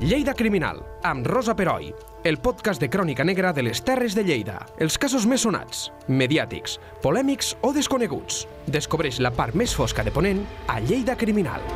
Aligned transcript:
Lleida 0.00 0.32
Criminal, 0.32 0.78
amb 1.02 1.26
Rosa 1.26 1.56
Peroi, 1.58 1.88
el 2.22 2.36
podcast 2.38 2.78
de 2.78 2.86
crònica 2.86 3.24
negra 3.26 3.50
de 3.52 3.64
les 3.66 3.80
Terres 3.82 4.14
de 4.14 4.22
Lleida. 4.22 4.60
Els 4.78 4.94
casos 4.94 5.24
més 5.26 5.42
sonats, 5.42 5.88
mediàtics, 6.06 6.76
polèmics 7.02 7.56
o 7.66 7.72
desconeguts. 7.74 8.44
Descobreix 8.70 9.18
la 9.18 9.32
part 9.34 9.56
més 9.58 9.74
fosca 9.74 10.04
de 10.06 10.12
Ponent 10.14 10.44
a 10.70 10.76
Lleida 10.78 11.16
Criminal. 11.18 11.66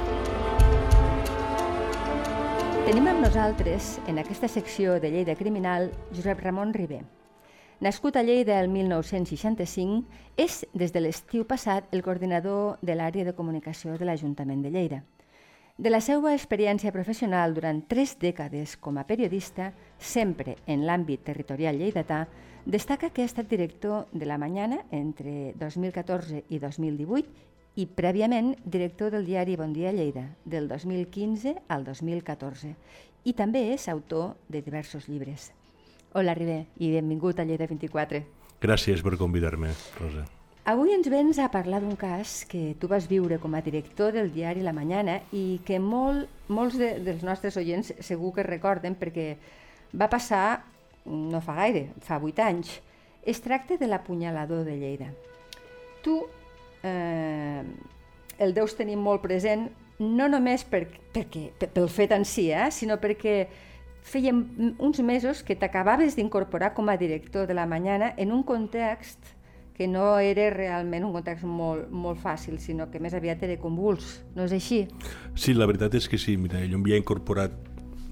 Tenim 2.87 3.09
amb 3.11 3.27
nosaltres, 3.27 3.97
en 4.07 4.23
aquesta 4.23 4.47
secció 4.47 5.01
de 5.03 5.11
Lleida 5.11 5.35
Criminal, 5.35 5.91
Josep 6.15 6.45
Ramon 6.47 6.71
Ribé. 6.79 7.01
Nascut 7.83 8.15
a 8.15 8.23
Lleida 8.23 8.61
el 8.63 8.71
1965, 8.71 10.05
és 10.39 10.61
des 10.79 10.95
de 10.95 11.03
l'estiu 11.03 11.43
passat 11.43 11.91
el 11.91 12.07
coordinador 12.07 12.79
de 12.87 12.95
l'àrea 12.95 13.27
de 13.27 13.35
comunicació 13.35 13.99
de 13.99 14.07
l'Ajuntament 14.07 14.63
de 14.63 14.71
Lleida. 14.71 15.03
De 15.79 15.89
la 15.89 16.03
seva 16.05 16.35
experiència 16.37 16.93
professional 16.93 17.55
durant 17.57 17.79
tres 17.89 18.19
dècades 18.21 18.75
com 18.77 18.99
a 19.01 19.07
periodista, 19.09 19.71
sempre 19.97 20.59
en 20.69 20.83
l'àmbit 20.85 21.23
territorial 21.25 21.79
lleidatà, 21.81 22.27
destaca 22.67 23.09
que 23.11 23.23
ha 23.25 23.31
estat 23.31 23.49
director 23.49 24.05
de 24.13 24.29
La 24.29 24.37
Mañana 24.37 24.83
entre 24.91 25.55
2014 25.57 26.45
i 26.51 26.61
2018 26.61 27.81
i 27.81 27.87
prèviament 27.89 28.53
director 28.65 29.11
del 29.17 29.25
diari 29.25 29.57
Bon 29.57 29.73
Dia 29.73 29.95
Lleida, 29.97 30.27
del 30.45 30.69
2015 30.69 31.57
al 31.69 31.89
2014, 31.89 32.75
i 33.25 33.33
també 33.33 33.65
és 33.73 33.89
autor 33.89 34.37
de 34.53 34.61
diversos 34.61 35.09
llibres. 35.09 35.53
Hola, 36.13 36.37
Ribé, 36.37 36.67
i 36.77 36.93
benvingut 36.93 37.41
a 37.41 37.49
Lleida 37.49 37.67
24. 37.67 38.21
Gràcies 38.61 39.01
per 39.01 39.17
convidar-me, 39.17 39.73
Rosa. 39.97 40.29
Avui 40.65 40.93
ens 40.95 41.09
vens 41.11 41.41
a 41.43 41.49
parlar 41.51 41.81
d'un 41.83 41.97
cas 41.99 42.45
que 42.47 42.77
tu 42.79 42.87
vas 42.87 43.09
viure 43.11 43.41
com 43.43 43.55
a 43.59 43.61
director 43.67 44.13
del 44.15 44.29
diari 44.31 44.63
La 44.63 44.71
Mañana 44.73 45.17
i 45.35 45.59
que 45.67 45.81
molt, 45.83 46.29
molts 46.47 46.77
de, 46.79 46.93
dels 47.03 47.25
nostres 47.27 47.59
oients 47.59 47.91
segur 47.99 48.31
que 48.37 48.45
recorden 48.47 48.95
perquè 48.95 49.33
va 49.91 50.07
passar 50.07 50.63
no 51.03 51.41
fa 51.43 51.57
gaire, 51.57 51.89
fa 52.07 52.21
vuit 52.23 52.39
anys. 52.39 52.77
Es 53.27 53.43
tracta 53.43 53.75
de 53.75 53.91
l'apunyalador 53.91 54.63
de 54.63 54.77
Lleida. 54.79 55.11
Tu 56.07 56.15
eh, 56.87 57.67
el 58.39 58.55
deus 58.55 58.79
tenir 58.79 59.01
molt 59.03 59.27
present 59.27 59.67
no 59.99 60.31
només 60.31 60.63
per, 60.63 60.85
perquè, 61.11 61.49
pel 61.75 61.91
fet 61.91 62.15
en 62.15 62.23
si, 62.23 62.53
eh, 62.55 62.71
sinó 62.71 63.03
perquè 63.03 63.49
fèiem 64.07 64.47
uns 64.79 65.03
mesos 65.03 65.43
que 65.43 65.59
t'acabaves 65.59 66.15
d'incorporar 66.15 66.71
com 66.79 66.87
a 66.87 66.99
director 67.03 67.51
de 67.51 67.59
La 67.59 67.67
Mañana 67.67 68.15
en 68.17 68.31
un 68.31 68.47
context 68.47 69.42
que 69.83 69.89
no 69.89 70.21
era 70.23 70.45
realment 70.55 71.03
un 71.03 71.11
context 71.17 71.43
molt, 71.43 71.89
molt 71.91 72.21
fàcil, 72.23 72.61
sinó 72.63 72.87
que 72.93 73.01
més 73.03 73.17
aviat 73.19 73.41
era 73.43 73.57
convuls. 73.59 74.21
No 74.37 74.45
és 74.47 74.55
així? 74.55 74.85
Sí, 75.35 75.57
la 75.57 75.67
veritat 75.67 75.97
és 75.99 76.07
que 76.07 76.21
sí. 76.23 76.37
Mira, 76.39 76.61
jo 76.71 76.79
m'havia 76.79 77.01
incorporat 77.01 77.57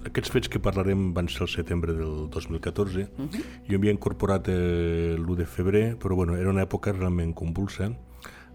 aquests 0.08 0.32
fets 0.34 0.50
que 0.50 0.58
parlarem 0.58 1.12
van 1.14 1.30
ser 1.30 1.44
el 1.46 1.52
setembre 1.52 1.94
del 1.94 2.26
2014. 2.34 3.06
Uh 3.06 3.28
-huh. 3.28 3.44
Jo 3.68 3.78
m'havia 3.78 3.94
incorporat 3.94 4.48
eh, 4.48 5.14
l'1 5.14 5.36
de 5.36 5.46
febrer, 5.46 5.96
però 5.96 6.16
bueno, 6.16 6.34
era 6.36 6.50
una 6.50 6.66
època 6.66 6.90
realment 6.90 7.34
convulsa, 7.34 7.92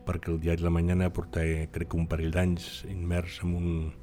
perquè 0.05 0.33
el 0.33 0.41
diari 0.41 0.61
La 0.61 0.69
Mañana 0.69 1.13
portava, 1.13 1.71
crec 1.71 1.87
que 1.87 1.97
un 1.97 2.07
parell 2.07 2.31
d'anys 2.31 2.83
immers 2.89 3.39
en 3.43 3.55
un, 3.55 3.93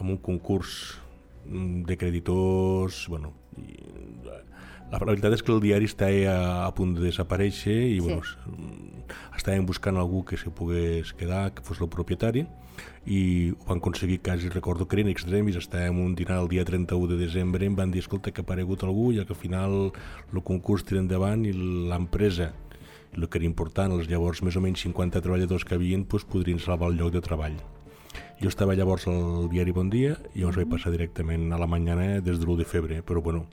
en 0.00 0.06
un 0.06 0.18
concurs 0.18 1.00
de 1.44 1.96
creditors, 1.96 3.08
bueno, 3.08 3.32
i, 3.60 3.78
la, 4.26 4.98
la 4.98 5.04
veritat 5.04 5.36
és 5.36 5.42
que 5.44 5.54
el 5.54 5.62
diari 5.64 5.88
està 5.90 6.10
a, 6.30 6.66
a 6.66 6.70
punt 6.76 6.94
de 6.96 7.04
desaparèixer 7.06 7.76
i 7.94 8.00
sí. 8.00 8.04
bueno, 8.04 8.22
estàvem 9.36 9.66
buscant 9.66 9.98
algú 10.00 10.24
que 10.24 10.38
se 10.40 10.50
pogués 10.50 11.12
quedar, 11.18 11.50
que 11.54 11.64
fos 11.66 11.80
el 11.82 11.90
propietari 11.92 12.44
i 13.06 13.52
ho 13.52 13.68
van 13.68 13.78
aconseguir 13.82 14.20
quasi, 14.24 14.48
recordo 14.48 14.86
que 14.88 14.96
eren 14.96 15.10
extremis, 15.12 15.58
estàvem 15.60 16.00
un 16.00 16.14
dinar 16.18 16.40
el 16.42 16.48
dia 16.48 16.64
31 16.64 17.10
de 17.12 17.18
desembre 17.20 17.64
i 17.64 17.70
em 17.70 17.76
van 17.76 17.92
dir, 17.92 18.02
escolta, 18.02 18.32
que 18.32 18.42
ha 18.42 18.46
aparegut 18.46 18.82
algú 18.82 19.10
i 19.12 19.20
que 19.22 19.36
al 19.36 19.40
final 19.40 19.78
el 19.92 20.42
concurs 20.42 20.86
tira 20.88 21.02
endavant 21.02 21.44
i 21.44 21.52
l'empresa 21.52 22.52
el 23.14 23.28
que 23.28 23.38
era 23.38 23.46
important, 23.46 23.92
els 23.94 24.08
llavors 24.10 24.42
més 24.42 24.56
o 24.58 24.64
menys 24.64 24.82
50 24.88 25.22
treballadors 25.22 25.64
que 25.64 25.78
havien 25.78 26.02
doncs, 26.08 26.26
podrien 26.26 26.58
salvar 26.58 26.90
el 26.90 26.98
lloc 26.98 27.14
de 27.14 27.22
treball. 27.22 27.54
Jo 28.40 28.50
estava 28.50 28.74
llavors 28.74 29.06
al 29.08 29.48
diari 29.52 29.72
Bon 29.72 29.90
Dia 29.90 30.16
i 30.34 30.42
llavors 30.42 30.58
vaig 30.60 30.70
passar 30.72 30.92
directament 30.92 31.52
a 31.52 31.58
la 31.60 31.68
mañana 31.70 32.20
des 32.20 32.40
de 32.40 32.46
l'1 32.46 32.56
de 32.58 32.64
febrer, 32.64 33.02
però 33.06 33.22
bueno, 33.22 33.46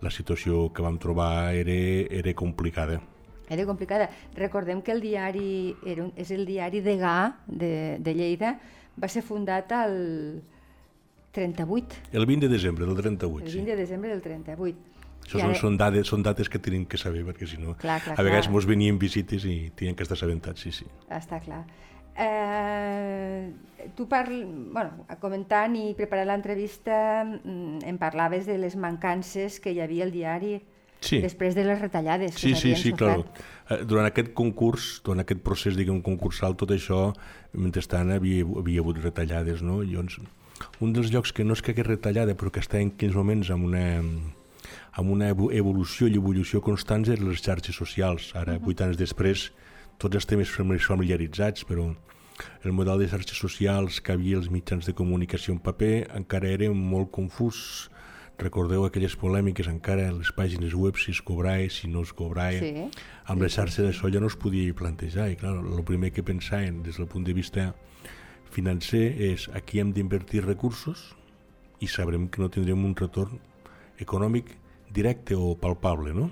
la 0.00 0.10
situació 0.10 0.68
que 0.72 0.82
vam 0.82 0.98
trobar 0.98 1.54
era, 1.54 1.78
era 2.10 2.34
complicada. 2.34 3.00
Era 3.48 3.64
complicada. 3.64 4.10
Recordem 4.36 4.82
que 4.82 4.92
el 4.92 5.00
diari 5.00 5.74
era 5.86 6.04
un, 6.04 6.12
és 6.16 6.30
el 6.30 6.44
diari 6.46 6.82
de 6.84 6.98
Gà 7.00 7.16
de, 7.46 7.72
de 7.98 8.14
Lleida, 8.14 8.58
va 9.00 9.08
ser 9.08 9.24
fundat 9.24 9.72
al 9.72 10.42
38. 11.32 12.04
El 12.12 12.26
20 12.26 12.46
de 12.46 12.52
desembre 12.52 12.86
del 12.86 12.96
38, 12.96 13.46
El 13.46 13.52
20 13.52 13.58
sí. 13.58 13.66
de 13.66 13.76
desembre 13.76 14.10
del 14.10 14.22
38. 14.22 14.78
Això 15.28 15.40
són, 15.40 15.50
ara... 15.50 15.58
són, 15.60 15.76
dades, 15.76 16.08
són 16.08 16.22
dates 16.24 16.48
que 16.48 16.60
tenim 16.62 16.86
que 16.88 16.96
saber, 17.00 17.24
perquè 17.26 17.48
si 17.48 17.58
no, 17.60 17.74
clar, 17.76 17.98
clar, 18.00 18.14
a 18.16 18.24
vegades 18.24 18.46
clar. 18.46 18.54
mos 18.54 18.68
venien 18.68 18.96
visites 19.00 19.44
i 19.44 19.70
tenien 19.76 19.96
que 19.96 20.06
estar 20.06 20.16
assabentats, 20.16 20.62
sí, 20.64 20.72
sí. 20.72 20.86
Està 21.12 21.40
clar. 21.44 21.64
Eh, 22.18 23.52
tu 23.94 24.08
parl... 24.10 24.42
bueno, 24.72 25.06
comentant 25.22 25.76
i 25.78 25.92
preparant 25.98 26.26
l'entrevista 26.32 27.22
mm, 27.24 27.84
em 27.86 27.98
parlaves 28.00 28.48
de 28.48 28.58
les 28.58 28.74
mancances 28.74 29.60
que 29.62 29.70
hi 29.70 29.78
havia 29.84 30.02
al 30.08 30.10
diari 30.10 30.56
sí. 31.00 31.20
després 31.22 31.54
de 31.54 31.64
les 31.66 31.78
retallades 31.80 32.34
sí, 32.34 32.52
que 32.52 32.60
sí, 32.60 32.74
sí, 32.76 32.92
clar. 32.98 33.20
Eh, 33.70 33.84
durant 33.86 34.08
aquest 34.08 34.32
concurs, 34.34 34.98
durant 35.06 35.22
aquest 35.22 35.44
procés 35.46 35.78
diguem, 35.78 36.00
concursal, 36.02 36.56
tot 36.58 36.74
això, 36.74 37.12
mentrestant 37.54 38.10
havia, 38.16 38.42
havia 38.42 38.82
hagut 38.82 38.98
retallades, 39.04 39.62
no? 39.62 39.80
I 39.84 39.94
llavors, 39.94 40.18
un 40.82 40.92
dels 40.96 41.12
llocs 41.14 41.32
que 41.32 41.46
no 41.46 41.54
és 41.54 41.62
que 41.62 41.74
hagués 41.74 41.86
retallada, 41.86 42.34
però 42.34 42.50
que 42.50 42.62
està 42.64 42.82
en 42.82 42.92
aquells 42.94 43.16
moments 43.18 43.52
amb 43.54 43.68
una, 43.70 43.86
amb 44.98 45.14
una 45.14 45.30
evolució 45.30 46.10
i 46.10 46.18
evolució 46.18 46.62
constants 46.64 47.10
eren 47.14 47.30
les 47.30 47.44
xarxes 47.44 47.78
socials. 47.78 48.32
Ara, 48.34 48.58
vuit 48.58 48.78
uh 48.78 48.82
-huh. 48.82 48.88
anys 48.88 48.98
després, 48.98 49.52
tots 49.98 50.18
estem 50.20 50.40
més 50.42 50.86
familiaritzats, 50.86 51.66
però 51.66 51.90
el 52.62 52.72
model 52.72 53.02
de 53.02 53.08
xarxes 53.10 53.38
socials 53.38 54.00
que 54.00 54.14
havia 54.14 54.38
els 54.38 54.50
mitjans 54.50 54.86
de 54.86 54.94
comunicació 54.94 55.54
en 55.56 55.62
paper 55.62 56.08
encara 56.18 56.52
era 56.54 56.70
molt 56.72 57.10
confús. 57.14 57.88
Recordeu 58.38 58.84
aquelles 58.86 59.16
polèmiques 59.18 59.66
encara 59.66 60.04
en 60.12 60.20
les 60.20 60.30
pàgines 60.30 60.74
web, 60.78 60.94
si 61.02 61.10
es 61.10 61.20
cobrava, 61.26 61.66
si 61.74 61.90
no 61.90 62.04
es 62.06 62.12
cobrava. 62.14 62.60
Sí. 62.62 62.86
Amb 63.26 63.40
sí, 63.40 63.42
les 63.42 63.56
xarxes 63.58 63.88
d'això 63.88 64.12
ja 64.14 64.22
no 64.22 64.30
es 64.30 64.38
podia 64.38 64.76
plantejar. 64.78 65.26
I 65.32 65.38
clar, 65.40 65.56
el 65.58 65.82
primer 65.88 66.12
que 66.14 66.22
pensàvem 66.22 66.84
des 66.86 67.00
del 67.02 67.10
punt 67.10 67.26
de 67.26 67.34
vista 67.34 67.72
financer 68.54 69.08
és 69.32 69.48
aquí 69.58 69.82
hem 69.82 69.90
d'invertir 69.92 70.44
recursos 70.46 71.10
i 71.82 71.90
sabrem 71.90 72.28
que 72.30 72.40
no 72.40 72.48
tindrem 72.54 72.86
un 72.86 72.94
retorn 72.96 73.42
econòmic 73.98 74.54
directe 74.94 75.34
o 75.34 75.56
palpable, 75.58 76.14
no? 76.14 76.30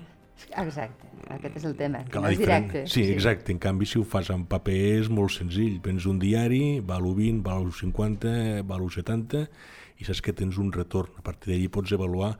Exacte, 0.55 1.11
aquest 1.35 1.57
és 1.59 1.65
el 1.67 1.75
tema, 1.79 2.03
que 2.11 2.21
no 2.23 2.29
és 2.31 2.39
directe. 2.39 2.85
Sí, 2.87 3.03
sí, 3.03 3.15
exacte, 3.15 3.51
en 3.51 3.59
canvi 3.63 3.87
si 3.89 3.99
ho 3.99 4.05
fas 4.07 4.31
en 4.33 4.45
paper 4.49 4.77
és 5.01 5.09
molt 5.13 5.35
senzill, 5.35 5.81
prens 5.83 6.07
un 6.09 6.21
diari, 6.21 6.79
val 6.79 7.03
20, 7.07 7.43
val 7.45 7.67
50, 7.73 8.63
val 8.69 8.87
70 8.93 9.43
i 9.97 10.07
saps 10.07 10.21
que 10.21 10.35
tens 10.37 10.59
un 10.61 10.71
retorn, 10.71 11.11
a 11.17 11.25
partir 11.25 11.53
d'allí 11.53 11.67
pots 11.73 11.93
avaluar 11.97 12.35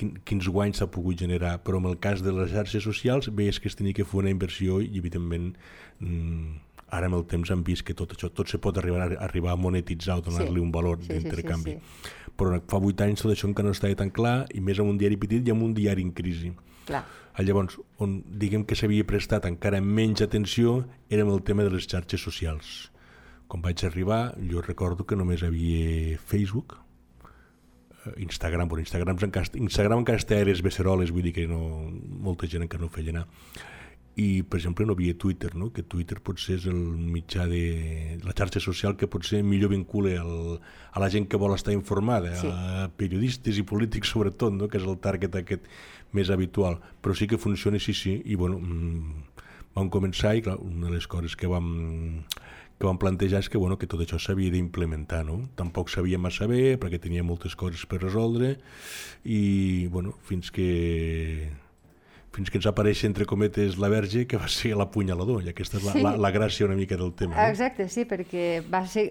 quin, 0.00 0.14
quins 0.24 0.48
guanys 0.48 0.80
s'ha 0.80 0.88
pogut 0.92 1.20
generar, 1.20 1.58
però 1.64 1.80
en 1.82 1.90
el 1.90 1.98
cas 2.02 2.24
de 2.24 2.32
les 2.34 2.50
xarxes 2.54 2.84
socials 2.86 3.30
veies 3.36 3.60
que 3.60 3.68
es 3.68 3.76
tenia 3.78 3.96
que 3.96 4.06
fer 4.08 4.22
una 4.22 4.32
inversió 4.32 4.80
i 4.80 4.90
evidentment 5.00 5.52
mmm, 6.00 6.58
ara 6.90 7.10
amb 7.10 7.20
el 7.20 7.26
temps 7.30 7.52
han 7.54 7.62
vist 7.66 7.84
que 7.86 7.94
tot 7.96 8.14
això 8.16 8.30
tot 8.34 8.50
se 8.50 8.58
pot 8.62 8.78
arribar 8.80 9.04
a, 9.04 9.10
arribar 9.26 9.54
a 9.54 9.60
monetitzar 9.60 10.18
o 10.18 10.24
donar-li 10.26 10.58
sí. 10.58 10.64
un 10.64 10.72
valor 10.74 10.98
sí, 11.02 11.12
d'intercanvi. 11.12 11.76
Sí, 11.76 11.78
sí, 11.78 12.08
sí. 12.08 12.32
Però 12.40 12.56
fa 12.72 12.80
vuit 12.82 13.00
anys 13.04 13.22
tot 13.22 13.34
això 13.34 13.48
encara 13.50 13.68
no 13.68 13.76
estava 13.76 13.98
tan 13.98 14.10
clar 14.14 14.34
i 14.54 14.62
més 14.64 14.80
amb 14.80 14.92
un 14.94 14.98
diari 14.98 15.18
petit 15.20 15.46
i 15.46 15.54
amb 15.54 15.66
un 15.66 15.76
diari 15.76 16.06
en 16.06 16.12
crisi. 16.16 16.54
Clar. 16.90 17.04
Llavors, 17.40 17.78
on 18.02 18.18
diguem 18.42 18.66
que 18.68 18.76
s'havia 18.76 19.06
prestat 19.08 19.46
encara 19.48 19.80
menys 19.80 20.20
atenció 20.26 20.82
era 21.08 21.24
el 21.24 21.42
tema 21.46 21.64
de 21.64 21.72
les 21.72 21.86
xarxes 21.88 22.20
socials. 22.20 22.90
Quan 23.48 23.62
vaig 23.64 23.80
arribar, 23.86 24.34
jo 24.50 24.60
recordo 24.66 25.06
que 25.06 25.16
només 25.16 25.42
havia 25.46 26.18
Facebook, 26.18 26.76
eh, 28.04 28.14
Instagram, 28.26 28.68
bueno, 28.68 28.84
Instagram, 28.84 29.16
Instagram 29.54 30.04
encara 30.04 30.20
estava 30.20 30.44
a 30.44 30.50
les 30.50 30.62
beceroles, 30.62 31.14
vull 31.14 31.30
dir 31.30 31.34
que 31.38 31.48
no, 31.48 31.62
molta 32.28 32.50
gent 32.50 32.66
encara 32.66 32.84
no 32.84 32.92
feia 32.92 33.14
anar 33.16 33.28
i 34.18 34.42
per 34.42 34.58
exemple 34.58 34.84
no 34.86 34.94
havia 34.96 35.14
Twitter, 35.16 35.54
no? 35.54 35.70
que 35.72 35.84
Twitter 35.86 36.18
potser 36.24 36.56
és 36.58 36.66
el 36.68 36.78
mitjà 37.14 37.46
de 37.48 38.18
la 38.26 38.34
xarxa 38.36 38.60
social 38.60 38.96
que 38.98 39.08
potser 39.08 39.42
millor 39.46 39.70
vincula 39.72 40.16
el, 40.18 40.58
a 40.92 41.00
la 41.00 41.08
gent 41.12 41.28
que 41.30 41.38
vol 41.40 41.54
estar 41.54 41.72
informada, 41.76 42.34
sí. 42.36 42.50
a 42.50 42.88
periodistes 42.98 43.60
i 43.60 43.64
polítics 43.66 44.12
sobretot, 44.12 44.52
no? 44.56 44.68
que 44.68 44.80
és 44.80 44.86
el 44.88 44.98
target 45.00 45.38
aquest 45.40 45.70
més 46.12 46.30
habitual, 46.34 46.80
però 47.00 47.14
sí 47.14 47.30
que 47.30 47.38
funciona, 47.38 47.78
sí, 47.78 47.94
sí, 47.94 48.18
i 48.26 48.34
bueno, 48.34 48.58
mmm, 48.58 49.46
vam 49.78 49.90
començar 49.94 50.34
i 50.36 50.42
clar, 50.42 50.58
una 50.58 50.90
de 50.90 50.98
les 50.98 51.06
coses 51.06 51.36
que 51.38 51.48
vam, 51.48 51.70
que 52.80 52.88
vam 52.88 52.98
plantejar 52.98 53.44
és 53.44 53.48
que, 53.52 53.60
bueno, 53.62 53.78
que 53.78 53.86
tot 53.86 54.02
això 54.02 54.18
s'havia 54.18 54.50
d'implementar, 54.50 55.22
no? 55.28 55.42
Tampoc 55.56 55.92
sabia 55.92 56.18
massa 56.18 56.50
bé 56.50 56.78
perquè 56.80 56.98
tenia 56.98 57.22
moltes 57.22 57.54
coses 57.54 57.86
per 57.86 58.02
resoldre 58.02 58.56
i, 59.22 59.86
bueno, 59.92 60.16
fins 60.26 60.50
que 60.50 61.50
fins 62.34 62.50
que 62.50 62.60
ens 62.60 62.66
apareix 62.70 63.04
entre 63.08 63.26
cometes 63.26 63.78
la 63.82 63.90
verge 63.90 64.26
que 64.30 64.38
va 64.38 64.48
ser 64.50 64.74
l'apunyalador 64.78 65.42
i 65.44 65.50
aquesta 65.50 65.80
és 65.80 65.86
la, 65.86 65.94
sí. 65.96 66.04
la, 66.04 66.16
la 66.16 66.30
gràcia 66.34 66.68
una 66.68 66.78
mica 66.78 66.98
del 67.00 67.14
tema. 67.18 67.34
No? 67.34 67.48
Exacte, 67.50 67.88
sí, 67.90 68.06
perquè 68.08 68.60
va 68.70 68.84
ser 68.86 69.10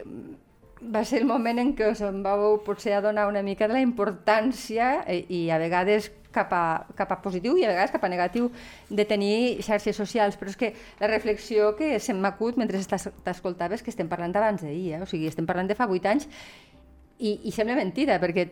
va 0.80 1.04
ser 1.04 1.19
el 1.19 1.27
moment 1.27 1.60
en 1.60 1.74
què 1.75 1.89
us 1.92 2.00
en 2.07 2.21
vau 2.24 2.62
potser 2.63 2.94
adonar 2.95 3.27
una 3.27 3.42
mica 3.44 3.68
de 3.68 3.75
la 3.75 3.81
importància 3.83 5.01
i, 5.12 5.25
i 5.27 5.42
a 5.51 5.57
vegades 5.60 6.07
cap 6.31 6.54
a, 6.54 6.86
cap 6.95 7.12
a 7.12 7.18
positiu 7.24 7.57
i 7.57 7.66
a 7.66 7.71
vegades 7.71 7.92
cap 7.92 8.06
a 8.06 8.12
negatiu 8.12 8.48
de 8.88 9.06
tenir 9.10 9.60
xarxes 9.65 9.98
socials, 9.98 10.38
però 10.39 10.54
és 10.54 10.57
que 10.60 10.72
la 11.01 11.10
reflexió 11.12 11.74
que 11.75 11.98
se 12.00 12.15
m'acut 12.15 12.57
mentre 12.62 12.80
t'escoltaves 12.80 13.83
que 13.83 13.92
estem 13.92 14.07
parlant 14.07 14.36
d'abans 14.36 14.63
d'ahir, 14.63 14.94
eh? 14.94 15.04
o 15.04 15.10
sigui, 15.10 15.27
estem 15.27 15.50
parlant 15.50 15.68
de 15.68 15.75
fa 15.75 15.89
vuit 15.89 16.06
anys 16.06 16.30
i, 17.19 17.39
i 17.44 17.51
sembla 17.51 17.75
mentida, 17.75 18.19
perquè 18.22 18.48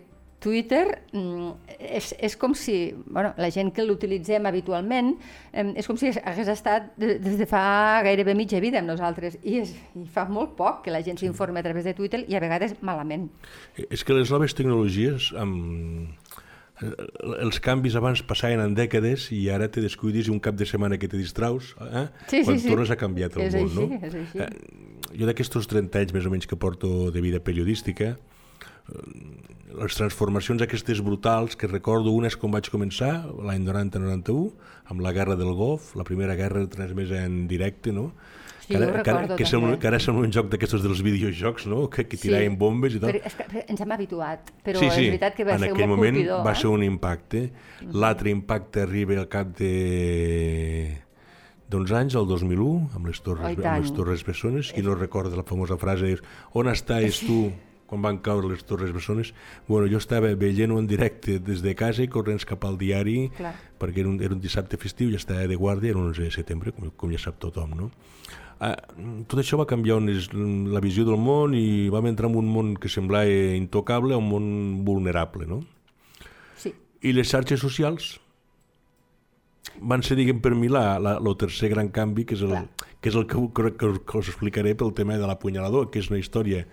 Twitter 0.48 0.86
mm, 1.12 1.76
és, 2.00 2.14
és 2.24 2.38
com 2.40 2.56
si, 2.56 2.78
bueno, 3.06 3.34
la 3.38 3.50
gent 3.52 3.74
que 3.76 3.84
l'utilitzem 3.84 4.48
habitualment, 4.48 5.14
és 5.52 5.90
com 5.90 6.00
si 6.00 6.14
hagués 6.16 6.52
estat 6.54 6.94
des 6.98 7.36
de 7.40 7.48
fa 7.50 8.00
gairebé 8.08 8.36
mitja 8.38 8.62
vida 8.64 8.80
amb 8.80 8.88
nosaltres 8.94 9.36
i, 9.44 9.60
és, 9.66 9.76
i 10.00 10.08
fa 10.08 10.28
molt 10.32 10.56
poc 10.60 10.86
que 10.86 10.96
la 10.96 11.04
gent 11.04 11.20
s'informa 11.20 11.60
a 11.60 11.68
través 11.68 11.88
de 11.88 11.96
Twitter 11.98 12.24
i 12.28 12.38
a 12.38 12.44
vegades 12.44 12.78
malament. 12.80 13.28
És 13.90 14.08
que 14.08 14.16
les 14.16 14.32
noves 14.32 14.56
tecnologies, 14.56 15.34
amb 15.36 16.16
els 17.42 17.60
canvis 17.64 17.96
abans 17.98 18.22
passaven 18.30 18.62
en 18.62 18.76
dècades 18.78 19.32
i 19.34 19.48
ara 19.50 19.68
te 19.74 19.82
descuidis 19.82 20.30
un 20.30 20.40
cap 20.44 20.56
de 20.56 20.66
setmana 20.70 21.00
que 21.02 21.10
te 21.10 21.18
distraus 21.18 21.72
eh? 21.82 22.06
sí, 22.30 22.44
quan 22.46 22.60
sí, 22.62 22.70
tornes 22.70 22.92
sí. 22.92 22.94
ha 22.94 23.00
canviat 23.02 23.38
el 23.38 23.48
és 23.48 23.56
món. 23.58 23.66
Així, 23.66 23.88
no? 23.90 24.00
és 24.06 24.18
així. 24.22 24.44
Eh, 24.46 25.18
jo 25.18 25.30
d'aquests 25.30 25.72
30 25.74 26.04
anys 26.04 26.14
més 26.14 26.28
o 26.30 26.34
menys 26.34 26.50
que 26.50 26.60
porto 26.60 27.10
de 27.12 27.24
vida 27.26 27.42
periodística, 27.42 28.14
les 29.78 29.98
transformacions 30.00 30.64
aquestes 30.64 31.02
brutals 31.04 31.58
que 31.60 31.68
recordo 31.68 32.14
una 32.16 32.32
és 32.32 32.38
com 32.40 32.54
vaig 32.56 32.70
començar 32.72 33.12
l'any 33.44 33.66
90-91 33.68 34.52
amb 34.94 35.04
la 35.04 35.12
guerra 35.14 35.36
del 35.36 35.52
Golf, 35.54 35.94
la 36.00 36.06
primera 36.08 36.36
guerra 36.40 36.64
transmesa 36.72 37.26
en 37.26 37.48
directe, 37.52 37.92
no? 37.92 38.14
Sí, 38.68 38.74
que, 38.74 38.78
ara, 38.84 39.04
que, 39.04 39.12
ara, 39.12 39.36
que, 39.40 39.46
sembla, 39.48 39.78
que 39.80 39.88
ara 39.88 40.00
sembla 40.04 40.26
un 40.28 40.32
joc 40.36 40.50
d'aquestos 40.52 40.82
dels 40.84 41.00
videojocs, 41.04 41.68
no? 41.72 41.86
Que, 41.92 42.04
que 42.08 42.18
tiraven 42.20 42.56
Sí, 42.56 42.60
bombes 42.60 42.96
i 42.98 43.00
tal. 43.00 43.14
Però 43.14 43.22
és 43.30 43.36
que 43.38 43.64
ens 43.64 43.84
hem 43.84 43.94
habituat, 43.96 44.52
però 44.66 44.82
sí, 44.82 44.90
sí. 44.92 45.06
és 45.06 45.14
veritat 45.14 45.38
que 45.38 45.46
va 45.48 45.56
en 45.56 45.64
ser 45.64 45.70
aquell 45.72 45.88
molt 45.88 45.96
moment 45.96 46.18
colpidor. 46.20 46.42
va 46.48 46.52
eh? 46.52 46.60
ser 46.64 46.72
un 46.74 46.84
impacte. 46.84 47.44
L'altre 47.96 48.34
impacte 48.34 48.84
arriba 48.84 49.16
al 49.22 49.30
cap 49.32 49.54
de 49.60 49.72
d'uns 51.68 51.92
anys, 51.92 52.16
el 52.16 52.28
2001, 52.28 52.90
amb 52.96 53.08
les 53.08 53.20
Oh, 53.20 53.24
Torres, 53.30 53.56
i 53.56 53.64
amb 53.64 53.84
les 53.84 53.96
torres 53.96 54.24
Bessones. 54.28 54.74
Qui 54.76 54.84
no 54.84 54.96
recorda 54.96 55.36
la 55.40 55.48
famosa 55.48 55.80
frase, 55.80 56.18
on 56.56 56.68
estaves 56.72 57.20
tu 57.24 57.50
quan 57.88 58.04
van 58.04 58.20
caure 58.24 58.52
les 58.52 58.66
Torres 58.68 58.92
Bessones? 58.94 59.34
Bueno, 59.68 59.88
jo 59.92 60.02
estava 60.02 60.34
veient-ho 60.36 60.78
en 60.80 60.88
directe 60.88 61.40
des 61.40 61.64
de 61.64 61.74
casa 61.76 62.04
i 62.04 62.12
corrents 62.12 62.46
cap 62.46 62.66
al 62.68 62.78
diari, 62.78 63.30
Clar. 63.38 63.56
perquè 63.80 64.04
era 64.04 64.12
un, 64.12 64.20
era 64.22 64.36
un 64.36 64.44
dissabte 64.44 64.78
festiu, 64.78 65.10
ja 65.14 65.22
estava 65.22 65.48
de 65.48 65.56
guàrdia, 65.58 65.96
era 65.96 66.04
un 66.04 66.12
11 66.12 66.28
de 66.28 66.36
setembre, 66.36 66.76
com, 66.76 66.92
com 66.92 67.16
ja 67.16 67.22
sap 67.22 67.40
tothom, 67.42 67.74
no? 67.80 67.92
Ah, 68.60 68.74
tot 69.30 69.38
això 69.38 69.58
va 69.60 69.68
canviar 69.70 70.00
és 70.10 70.32
la 70.34 70.82
visió 70.82 71.06
del 71.06 71.20
món 71.22 71.54
i 71.54 71.90
vam 71.94 72.08
entrar 72.10 72.30
en 72.32 72.38
un 72.40 72.48
món 72.50 72.72
que 72.82 72.90
semblava 72.90 73.30
intocable 73.56 74.18
un 74.18 74.30
món 74.32 74.48
vulnerable, 74.86 75.46
no? 75.46 75.62
Sí, 76.58 76.74
I 77.06 77.14
les 77.14 77.30
xarxes 77.30 77.62
socials 77.62 78.16
van 79.78 80.02
ser, 80.02 80.18
diguem, 80.18 80.42
per 80.42 80.56
mi, 80.58 80.72
el 80.74 81.38
tercer 81.38 81.70
gran 81.70 81.92
canvi, 81.94 82.26
que 82.26 82.34
és 82.34 82.42
el, 82.42 82.56
Clar. 82.56 82.90
que, 83.00 83.12
és 83.12 83.16
el 83.16 83.28
que, 83.30 83.46
que, 83.54 83.92
que 84.02 84.18
us 84.18 84.32
explicaré 84.34 84.74
pel 84.76 84.94
tema 84.98 85.20
de 85.22 85.30
l'apunyalador, 85.30 85.92
que 85.92 86.02
és 86.02 86.10
una 86.10 86.18
història 86.18 86.66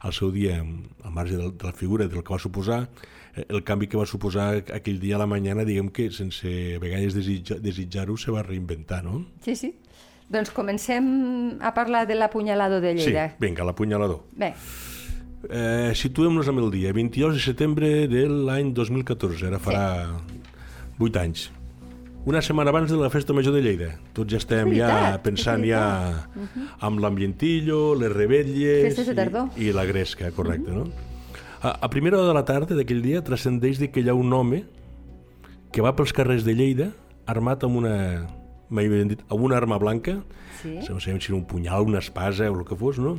al 0.00 0.12
seu 0.12 0.30
dia, 0.30 0.60
al 0.60 1.10
marge 1.12 1.36
de, 1.36 1.50
de 1.50 1.64
la 1.64 1.72
figura 1.72 2.06
del 2.08 2.22
que 2.22 2.32
va 2.32 2.38
suposar, 2.38 2.88
eh, 3.36 3.44
el 3.48 3.64
canvi 3.64 3.86
que 3.88 3.96
va 3.98 4.06
suposar 4.06 4.64
aquell 4.74 5.00
dia 5.00 5.16
a 5.16 5.18
la 5.18 5.26
mañana, 5.26 5.64
diguem 5.64 5.88
que 5.90 6.10
sense 6.10 6.76
a 6.76 6.78
vegades 6.78 7.14
desitja- 7.16 7.58
desitjar-ho, 7.60 8.16
se 8.16 8.30
va 8.30 8.42
reinventar, 8.42 9.02
no? 9.04 9.26
sí, 9.42 9.56
sí. 9.56 9.74
Doncs 10.28 10.50
comencem 10.52 11.56
a 11.64 11.70
parlar 11.72 12.06
de 12.06 12.14
l'apunyalado 12.14 12.82
de 12.82 12.90
Sí, 12.98 13.06
Lleida. 13.06 13.34
vinga, 13.40 13.64
l'apunyalador. 13.64 14.24
Bé, 14.36 14.52
Eh, 15.48 15.92
Situem-nos 15.94 16.48
amb 16.50 16.58
el 16.58 16.70
dia, 16.74 16.92
22 16.92 17.34
de 17.36 17.40
setembre 17.40 18.08
de 18.10 18.24
l'any 18.28 18.72
2014, 18.74 19.46
ara 19.46 19.60
farà 19.62 19.84
8 20.98 21.20
anys. 21.20 21.44
Una 22.26 22.42
setmana 22.42 22.70
abans 22.70 22.90
de 22.90 22.96
la 22.98 23.08
Festa 23.08 23.32
Major 23.32 23.54
de 23.54 23.62
Lleida. 23.64 23.88
Tots 24.12 24.34
ja 24.34 24.40
estem 24.42 24.72
ja 24.76 24.88
pensant 25.24 25.62
ja 25.64 25.82
amb 26.84 27.00
l'ambientillo, 27.00 27.94
les 27.96 28.12
rebetlles 28.12 28.82
Festes 28.90 29.08
de 29.08 29.14
tardor. 29.16 29.48
i, 29.56 29.70
i 29.70 29.72
la 29.72 29.86
gresca, 29.88 30.28
correcte, 30.36 30.70
no? 30.74 30.88
A, 31.62 31.72
a 31.86 31.88
primera 31.90 32.18
hora 32.18 32.28
de 32.28 32.34
la 32.36 32.44
tarda 32.46 32.76
d'aquell 32.76 33.00
dia 33.02 33.22
transcendeix 33.24 33.80
de 33.80 33.88
que 33.90 34.02
hi 34.04 34.10
ha 34.12 34.14
un 34.18 34.32
home 34.36 34.64
que 35.72 35.80
va 35.84 35.94
pels 35.96 36.12
carrers 36.12 36.44
de 36.44 36.52
Lleida 36.58 36.90
armat 37.28 37.64
amb 37.64 37.80
una 37.80 37.94
mai 38.68 38.90
ben 38.92 39.08
dit, 39.08 39.22
amb 39.32 39.46
una 39.48 39.56
arma 39.56 39.78
blanca, 39.80 40.18
sí. 40.60 40.74
no 40.84 41.00
sabem 41.00 41.22
si 41.24 41.32
era 41.32 41.38
un 41.38 41.46
punyal, 41.48 41.86
una 41.88 42.02
espasa 42.04 42.50
o 42.52 42.58
el 42.60 42.66
que 42.68 42.76
fos, 42.76 42.98
no? 43.00 43.16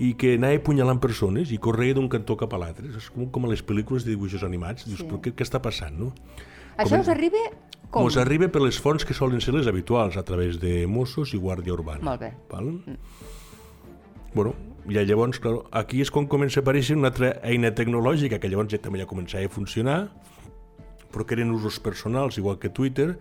i 0.00 0.14
que 0.16 0.36
anava 0.38 0.56
apunyalant 0.56 1.00
persones 1.02 1.50
i 1.52 1.58
correia 1.60 1.92
d'un 1.98 2.06
cantó 2.08 2.36
cap 2.38 2.54
a 2.56 2.60
l'altre. 2.62 2.88
És 2.96 3.10
com, 3.12 3.26
com 3.28 3.44
a 3.44 3.50
les 3.50 3.60
pel·lícules 3.66 4.06
de 4.06 4.14
dibuixos 4.14 4.44
animats. 4.46 4.86
Dius, 4.88 5.02
Sí. 5.02 5.08
però 5.10 5.18
què, 5.20 5.34
què 5.36 5.44
està 5.44 5.58
passant, 5.60 5.92
no? 5.98 6.14
Això 6.84 7.00
us 7.02 7.10
arriba 7.12 7.42
com? 7.90 8.06
Mos 8.06 8.16
arriba 8.20 8.48
per 8.48 8.62
les 8.62 8.78
fonts 8.80 9.04
que 9.04 9.14
solen 9.16 9.42
ser 9.42 9.54
les 9.56 9.66
habituals, 9.66 10.16
a 10.16 10.22
través 10.26 10.60
de 10.62 10.86
Mossos 10.86 11.34
i 11.34 11.40
Guàrdia 11.42 11.74
Urbana. 11.74 12.04
Molt 12.06 12.22
bé. 12.22 12.32
Val? 12.50 12.70
Bueno, 14.34 14.54
i 14.86 14.94
llavors, 14.94 15.40
clar, 15.42 15.56
aquí 15.74 16.00
és 16.04 16.10
quan 16.14 16.28
comença 16.30 16.60
a 16.60 16.64
aparèixer 16.64 16.96
una 16.96 17.10
altra 17.10 17.34
eina 17.42 17.72
tecnològica 17.74 18.38
que 18.38 18.50
llavors 18.50 18.70
ja 18.70 18.78
també 18.78 19.02
ja 19.02 19.08
començava 19.10 19.44
a 19.44 19.50
funcionar, 19.50 19.98
però 21.10 21.26
que 21.26 21.34
eren 21.34 21.50
usos 21.50 21.80
personals, 21.82 22.38
igual 22.38 22.60
que 22.62 22.70
Twitter, 22.70 23.16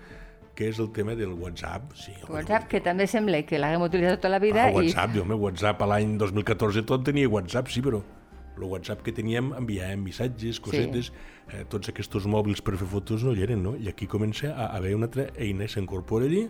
que 0.54 0.70
és 0.70 0.78
el 0.78 0.92
tema 0.94 1.16
del 1.18 1.34
WhatsApp. 1.34 1.90
Sí, 1.98 2.14
home, 2.22 2.36
WhatsApp, 2.36 2.70
que 2.70 2.84
també 2.86 3.08
sembla 3.10 3.42
que 3.48 3.58
l'haguem 3.58 3.88
utilitzat 3.90 4.20
tota 4.20 4.34
la 4.36 4.40
vida 4.44 4.68
Ah, 4.68 4.74
WhatsApp, 4.76 5.16
i... 5.16 5.24
home, 5.24 5.42
WhatsApp 5.42 5.82
a 5.82 5.90
l'any 5.96 6.18
2014 6.22 6.86
tot 6.86 7.06
tenia 7.10 7.30
WhatsApp, 7.32 7.74
sí, 7.74 7.82
però 7.82 8.04
el 8.62 8.70
WhatsApp 8.72 9.02
que 9.06 9.14
teníem 9.16 9.52
enviàvem 9.58 10.02
missatges, 10.04 10.60
cosetes, 10.64 11.12
eh, 11.50 11.66
tots 11.70 11.90
aquests 11.92 12.28
mòbils 12.30 12.62
per 12.62 12.76
fer 12.78 12.88
fotos 12.88 13.24
no 13.24 13.34
hi 13.34 13.44
eren, 13.44 13.64
no? 13.64 13.76
I 13.76 13.90
aquí 13.90 14.08
comença 14.08 14.54
a 14.54 14.72
haver 14.78 14.96
una 14.96 15.08
altra 15.10 15.30
eina, 15.38 15.68
s'incorpora 15.68 16.26
allí, 16.26 16.48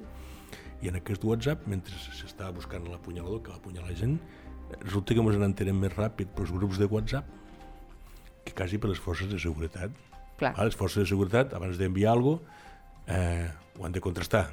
i 0.82 0.88
en 0.88 0.96
aquest 0.96 1.24
WhatsApp, 1.24 1.68
mentre 1.68 1.94
s'estava 1.96 2.52
buscant 2.56 2.86
l'apunyalador 2.88 3.44
que 3.44 3.52
va 3.52 3.58
apunyalar 3.60 3.90
la 3.92 3.98
gent, 4.00 4.20
resulta 4.82 5.14
que 5.14 5.22
ens 5.22 5.40
n'entenem 5.42 5.80
més 5.80 5.96
ràpid 5.96 6.32
pels 6.36 6.52
grups 6.54 6.78
de 6.80 6.86
WhatsApp 6.86 7.26
que 8.46 8.54
quasi 8.56 8.78
per 8.78 8.90
les 8.90 9.00
forces 9.00 9.30
de 9.30 9.40
seguretat. 9.40 9.92
Clar, 10.40 10.54
Ah, 10.56 10.64
les 10.64 10.76
forces 10.76 11.04
de 11.04 11.10
seguretat, 11.10 11.54
abans 11.54 11.78
d'enviar 11.78 12.14
alguna 12.14 12.38
cosa, 12.38 12.68
eh, 13.08 13.50
ho 13.78 13.86
han 13.86 13.92
de 13.92 14.00
contrastar. 14.00 14.50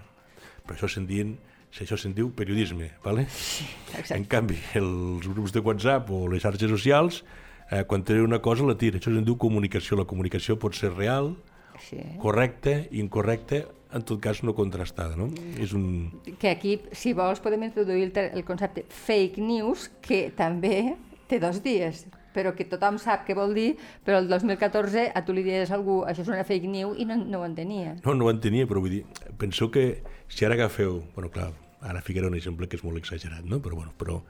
Per 0.67 0.75
això 0.75 0.88
se'n 0.88 1.06
diuen, 1.06 1.37
si 1.70 1.85
això 1.85 1.97
se'n 1.97 2.14
diu 2.14 2.31
periodisme, 2.35 2.91
¿vale? 3.05 3.23
exacte. 3.23 4.17
En 4.17 4.25
canvi, 4.25 4.58
els 4.75 5.29
grups 5.29 5.53
de 5.53 5.61
WhatsApp 5.61 6.11
o 6.11 6.26
les 6.29 6.43
xarxes 6.43 6.70
socials, 6.70 7.25
eh, 7.70 7.84
quan 7.84 8.04
tenen 8.04 8.24
una 8.24 8.40
cosa 8.42 8.64
la 8.66 8.76
tira. 8.78 8.98
Això 8.98 9.12
se'n 9.12 9.24
diu 9.26 9.36
comunicació. 9.38 9.96
La 9.98 10.04
comunicació 10.08 10.58
pot 10.58 10.74
ser 10.74 10.92
real, 10.94 11.34
Sí. 11.76 11.98
correcta, 12.22 12.86
incorrecta, 12.91 13.64
en 13.93 14.02
tot 14.02 14.19
cas 14.20 14.43
no 14.43 14.55
contrastada, 14.56 15.14
no? 15.17 15.29
És 15.60 15.72
un... 15.76 16.10
Que 16.41 16.50
aquí, 16.50 16.79
si 16.93 17.12
vols, 17.12 17.38
podem 17.44 17.62
introduir 17.69 18.10
el, 18.17 18.31
el 18.41 18.44
concepte 18.48 18.84
fake 18.88 19.38
news, 19.44 19.91
que 20.00 20.31
també 20.36 20.96
té 21.29 21.38
dos 21.38 21.60
dies, 21.62 22.06
però 22.34 22.55
que 22.56 22.64
tothom 22.69 22.96
sap 23.00 23.26
què 23.29 23.36
vol 23.36 23.55
dir, 23.56 23.76
però 24.05 24.19
el 24.20 24.29
2014 24.29 25.10
a 25.14 25.22
tu 25.24 25.32
li 25.36 25.44
dies 25.46 25.70
a 25.70 25.76
algú 25.79 26.02
això 26.08 26.24
és 26.24 26.29
una 26.32 26.44
fake 26.44 26.69
news 26.69 26.98
i 27.00 27.05
no, 27.08 27.17
no 27.17 27.41
ho 27.41 27.46
entenia. 27.46 27.94
No, 28.05 28.14
no 28.14 28.26
ho 28.26 28.32
entenia, 28.32 28.67
però 28.69 28.81
vull 28.84 28.96
dir, 28.98 29.05
penseu 29.38 29.70
que 29.70 30.02
si 30.29 30.44
ara 30.48 30.56
agafeu... 30.58 31.02
Bueno, 31.14 31.31
clar, 31.31 31.52
ara 31.81 32.02
ficaré 32.05 32.26
un 32.29 32.36
exemple 32.36 32.69
que 32.69 32.76
és 32.81 32.84
molt 32.84 32.98
exagerat, 33.00 33.44
no? 33.44 33.60
Però, 33.64 33.76
bueno, 33.79 33.93
però 34.00 34.20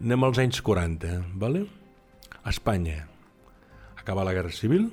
anem 0.00 0.24
als 0.28 0.38
anys 0.44 0.60
40, 0.64 1.18
¿vale? 1.40 1.66
A 2.42 2.50
Espanya 2.50 3.08
acaba 3.96 4.24
la 4.24 4.32
Guerra 4.32 4.50
Civil, 4.50 4.90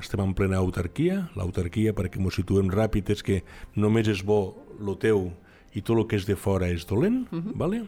estem 0.00 0.20
en 0.24 0.32
plena 0.36 0.56
autarquia. 0.60 1.26
L'autarquia, 1.36 1.92
perquè 1.96 2.20
ens 2.20 2.38
situem 2.38 2.70
ràpid, 2.72 3.10
és 3.12 3.22
que 3.24 3.42
només 3.76 4.08
és 4.08 4.22
bo 4.24 4.56
lo 4.80 4.96
teu 5.00 5.30
i 5.76 5.82
tot 5.82 5.96
el 5.96 6.06
que 6.08 6.16
és 6.16 6.24
de 6.28 6.36
fora 6.36 6.68
és 6.72 6.86
dolent, 6.88 7.26
uh 7.32 7.38
-huh. 7.38 7.52
¿vale? 7.54 7.84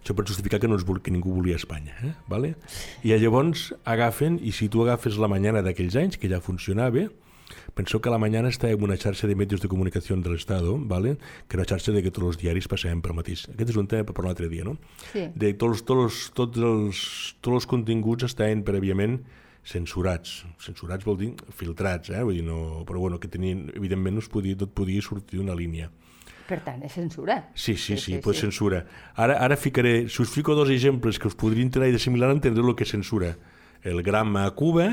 Això 0.00 0.14
per 0.14 0.26
justificar 0.26 0.60
que, 0.60 0.68
no 0.68 0.76
es 0.76 0.84
vol, 0.84 1.00
que 1.00 1.10
ningú 1.10 1.32
volia 1.32 1.56
Espanya. 1.56 1.94
Eh? 2.02 2.12
Vale? 2.28 2.56
I 3.02 3.16
llavors 3.16 3.74
agafen, 3.84 4.38
i 4.42 4.52
si 4.52 4.68
tu 4.68 4.82
agafes 4.82 5.16
la 5.16 5.28
mañana 5.28 5.62
d'aquells 5.62 5.96
anys, 5.96 6.16
que 6.16 6.28
ja 6.28 6.40
funcionava, 6.40 7.08
penseu 7.74 8.00
que 8.00 8.10
la 8.10 8.18
mañana 8.18 8.48
estava 8.48 8.72
en 8.72 8.82
una 8.82 8.96
xarxa 8.96 9.26
de 9.26 9.34
medios 9.34 9.60
de 9.60 9.68
comunicació 9.68 10.16
de 10.16 10.30
l'Estat, 10.30 10.62
¿vale? 10.86 11.16
que 11.48 11.56
era 11.56 11.62
una 11.62 11.68
xarxa 11.68 11.92
de 11.92 12.02
que 12.02 12.10
tots 12.10 12.26
els 12.26 12.38
diaris 12.38 12.68
passaven 12.68 13.02
pel 13.02 13.14
mateix. 13.14 13.46
Aquest 13.52 13.70
és 13.70 13.78
un 13.80 13.88
tema 13.88 14.04
per 14.04 14.24
un 14.24 14.30
altre 14.30 14.48
dia, 14.48 14.64
no? 14.64 14.76
Sí. 15.12 15.28
De 15.34 15.52
tots, 15.54 15.84
tots, 15.84 16.30
tots, 16.34 16.58
els, 16.58 17.04
tots 17.40 17.62
els 17.62 17.66
continguts 17.66 18.26
estaven 18.26 18.64
prèviament 18.66 19.20
censurats. 19.64 20.44
Censurats 20.60 21.04
vol 21.04 21.18
dir 21.20 21.30
filtrats, 21.56 22.10
eh? 22.10 22.22
Vull 22.24 22.40
dir, 22.40 22.44
no... 22.46 22.84
però 22.88 23.00
bueno, 23.02 23.20
que 23.20 23.28
tenien, 23.28 23.68
evidentment 23.76 24.18
no 24.18 24.24
es 24.24 24.28
podia, 24.28 24.56
tot 24.56 24.72
podia 24.76 25.02
sortir 25.04 25.40
d'una 25.40 25.56
línia. 25.56 25.90
Per 26.50 26.58
tant, 26.66 26.80
és 26.82 26.92
censura. 26.96 27.36
Sí, 27.54 27.76
sí, 27.76 27.94
sí, 27.94 28.16
sí, 28.16 28.18
pues 28.22 28.40
sí. 28.40 28.48
censura. 28.48 28.82
Ara, 29.14 29.38
ara 29.38 29.56
ficaré, 29.56 30.08
si 30.08 30.22
us 30.24 30.32
fico 30.34 30.56
dos 30.58 30.70
exemples 30.70 31.20
que 31.22 31.28
us 31.30 31.38
podrien 31.38 31.70
tenir 31.70 31.92
de 31.94 32.00
similar, 32.02 32.32
entendreu 32.34 32.72
el 32.72 32.74
que 32.74 32.88
és 32.88 32.90
censura. 32.90 33.36
El 33.86 34.02
grama 34.02 34.44
a 34.48 34.50
Cuba 34.58 34.88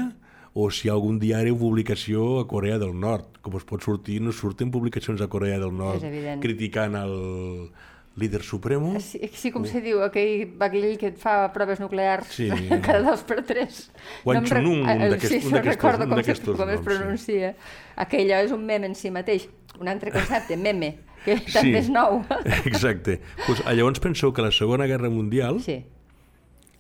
o 0.57 0.71
si 0.73 0.87
hi 0.87 0.89
ha 0.89 0.95
algun 0.95 1.19
diari 1.21 1.51
o 1.53 1.57
publicació 1.59 2.39
a 2.41 2.47
Corea 2.49 2.79
del 2.81 2.95
Nord. 2.97 3.37
Com 3.45 3.57
es 3.59 3.65
pot 3.67 3.83
sortir, 3.85 4.17
no 4.25 4.31
surten 4.33 4.71
publicacions 4.73 5.21
a 5.21 5.27
Corea 5.29 5.59
del 5.61 5.75
Nord 5.77 6.01
criticant 6.41 6.95
el, 6.97 7.69
líder 8.17 8.41
supremo... 8.41 8.95
Sí, 8.99 9.19
sí 9.37 9.51
com 9.53 9.61
se 9.69 9.77
diu, 9.85 9.99
aquell, 10.01 10.55
aquell 10.65 10.95
que 10.97 11.11
et 11.11 11.19
fa 11.21 11.51
proves 11.53 11.77
nuclears 11.79 12.31
Sí. 12.33 12.47
cada 12.87 13.03
dos 13.11 13.21
per 13.29 13.43
tres. 13.45 13.91
Rec- 14.25 14.47
Chunung, 14.49 14.81
un 14.81 14.89
eh, 14.89 15.11
d'aquests- 15.11 15.35
Sí, 15.35 15.51
no 15.51 15.59
d'aquestos- 15.59 15.67
recordo 15.75 16.07
com, 16.09 16.15
se, 16.17 16.23
d'aquestos 16.23 16.57
com 16.57 16.71
es 16.73 16.79
noms, 16.79 16.81
sí. 16.81 16.95
pronuncia. 16.97 17.51
Aquella 18.07 18.39
és 18.41 18.55
un 18.55 18.65
meme 18.65 18.89
en 18.89 18.95
si 18.97 19.11
mateix. 19.13 19.45
Un 19.77 19.87
altre 19.93 20.09
concepte, 20.15 20.57
meme, 20.65 20.95
que 21.27 21.37
també 21.53 21.77
és 21.83 21.91
nou. 21.93 22.23
Exacte. 22.71 23.19
Pues, 23.45 23.61
llavors 23.69 24.01
penseu 24.01 24.33
que 24.33 24.41
la 24.41 24.49
Segona 24.49 24.89
Guerra 24.89 25.11
Mundial, 25.13 25.61
Sí, 25.61 25.83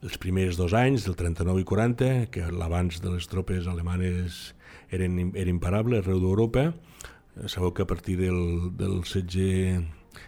els 0.05 0.17
primers 0.21 0.57
dos 0.59 0.75
anys, 0.77 1.07
del 1.07 1.17
39 1.17 1.63
i 1.63 1.67
40, 1.67 2.09
que 2.33 2.45
l'abans 2.53 3.01
de 3.01 3.13
les 3.15 3.27
tropes 3.29 3.67
alemanes 3.67 4.53
eren, 4.93 5.17
eren 5.33 5.55
imparables 5.55 6.03
arreu 6.03 6.19
d'Europa, 6.21 6.69
eh, 6.69 7.47
sabeu 7.47 7.73
que 7.73 7.83
a 7.83 7.89
partir 7.89 8.17
del, 8.19 8.75
del 8.77 9.03
setge 9.09 9.81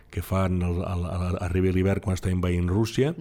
que 0.09 0.21
fan 0.21 0.61
al, 0.63 0.81
al, 0.85 1.05
al, 1.05 1.37
arriba 1.45 1.73
l'hivern 1.73 2.01
quan 2.03 2.17
està 2.17 2.31
envaint 2.33 2.69
Rússia 2.69 3.13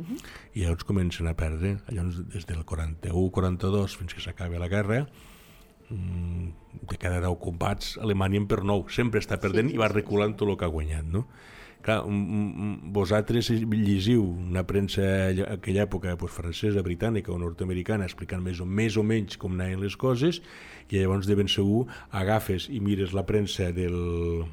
i 0.54 0.64
llavors 0.64 0.86
comencen 0.88 1.28
a 1.28 1.36
perdre 1.36 1.76
llavors 1.88 2.22
des 2.32 2.48
del 2.48 2.64
41-42 2.68 3.96
fins 4.00 4.16
que 4.16 4.24
s'acaba 4.24 4.60
la 4.60 4.70
guerra 4.72 5.02
mm, 5.88 6.48
de 6.88 6.98
cada 7.00 7.20
10 7.24 7.38
combats 7.44 7.96
Alemanya 8.00 8.40
en 8.42 8.48
per 8.48 8.62
9 8.64 8.92
sempre 8.92 9.20
està 9.20 9.40
perdent 9.40 9.68
Sí, 9.72 9.76
i 9.76 9.80
va 9.80 9.88
sí, 9.88 9.96
sí. 9.96 10.00
reculant 10.02 10.36
tot 10.36 10.48
el 10.48 10.58
que 10.60 10.68
ha 10.68 10.72
guanyat 10.72 11.08
no? 11.12 11.26
Clar, 11.82 12.02
mm, 12.04 12.10
mm, 12.10 12.92
vosaltres 12.92 13.50
llegiu 13.50 14.24
una 14.24 14.64
premsa 14.66 15.02
a 15.02 15.54
aquella 15.54 15.84
època 15.86 16.16
pues, 16.18 16.32
francesa, 16.34 16.82
britànica 16.82 17.32
o 17.32 17.38
nord-americana 17.38 18.08
explicant 18.08 18.42
més 18.42 18.60
o, 18.60 18.66
més 18.66 18.96
o 18.98 19.04
menys 19.06 19.38
com 19.38 19.54
anaven 19.54 19.84
les 19.86 19.96
coses 19.96 20.42
i 20.88 20.98
llavors 20.98 21.28
de 21.28 21.36
ben 21.38 21.48
segur 21.48 21.86
agafes 22.10 22.68
i 22.68 22.80
mires 22.80 23.14
la 23.14 23.24
premsa 23.28 23.70
del, 23.72 24.48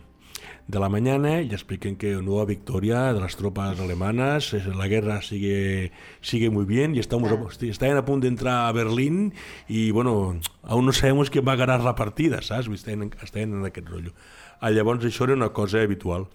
de 0.68 0.80
la 0.80 0.90
mañana 0.90 1.42
y 1.42 1.52
expliquen 1.52 1.96
que 1.96 2.16
nueva 2.16 2.46
victoria 2.46 3.14
de 3.14 3.20
las 3.20 3.36
tropas 3.36 3.80
alemanas, 3.80 4.54
eh, 4.54 4.64
la 4.76 4.88
guerra 4.88 5.22
sigue, 5.22 5.92
sigue 6.22 6.50
muy 6.50 6.66
bien 6.66 6.96
y 6.96 7.00
estamos 7.00 7.32
a, 7.32 7.66
están 7.66 7.98
a 7.98 8.06
punto 8.06 8.26
de 8.26 8.30
entrar 8.30 8.68
a 8.68 8.72
Berlín 8.72 9.34
y 9.68 9.92
bueno, 9.92 10.40
aún 10.64 10.86
no 10.86 10.92
sabemos 10.92 11.30
quién 11.30 11.48
va 11.48 11.54
a 11.54 11.58
ganar 11.58 11.82
la 11.82 11.96
partida, 11.96 12.42
saps? 12.42 12.68
Estan, 12.68 13.12
estan 13.22 13.54
en 13.54 13.66
aquest 13.66 13.88
rotllo. 13.88 14.14
Ah, 14.60 14.72
llavors 14.72 15.04
això 15.06 15.26
era 15.26 15.36
una 15.36 15.52
cosa 15.54 15.82
habitual. 15.84 16.30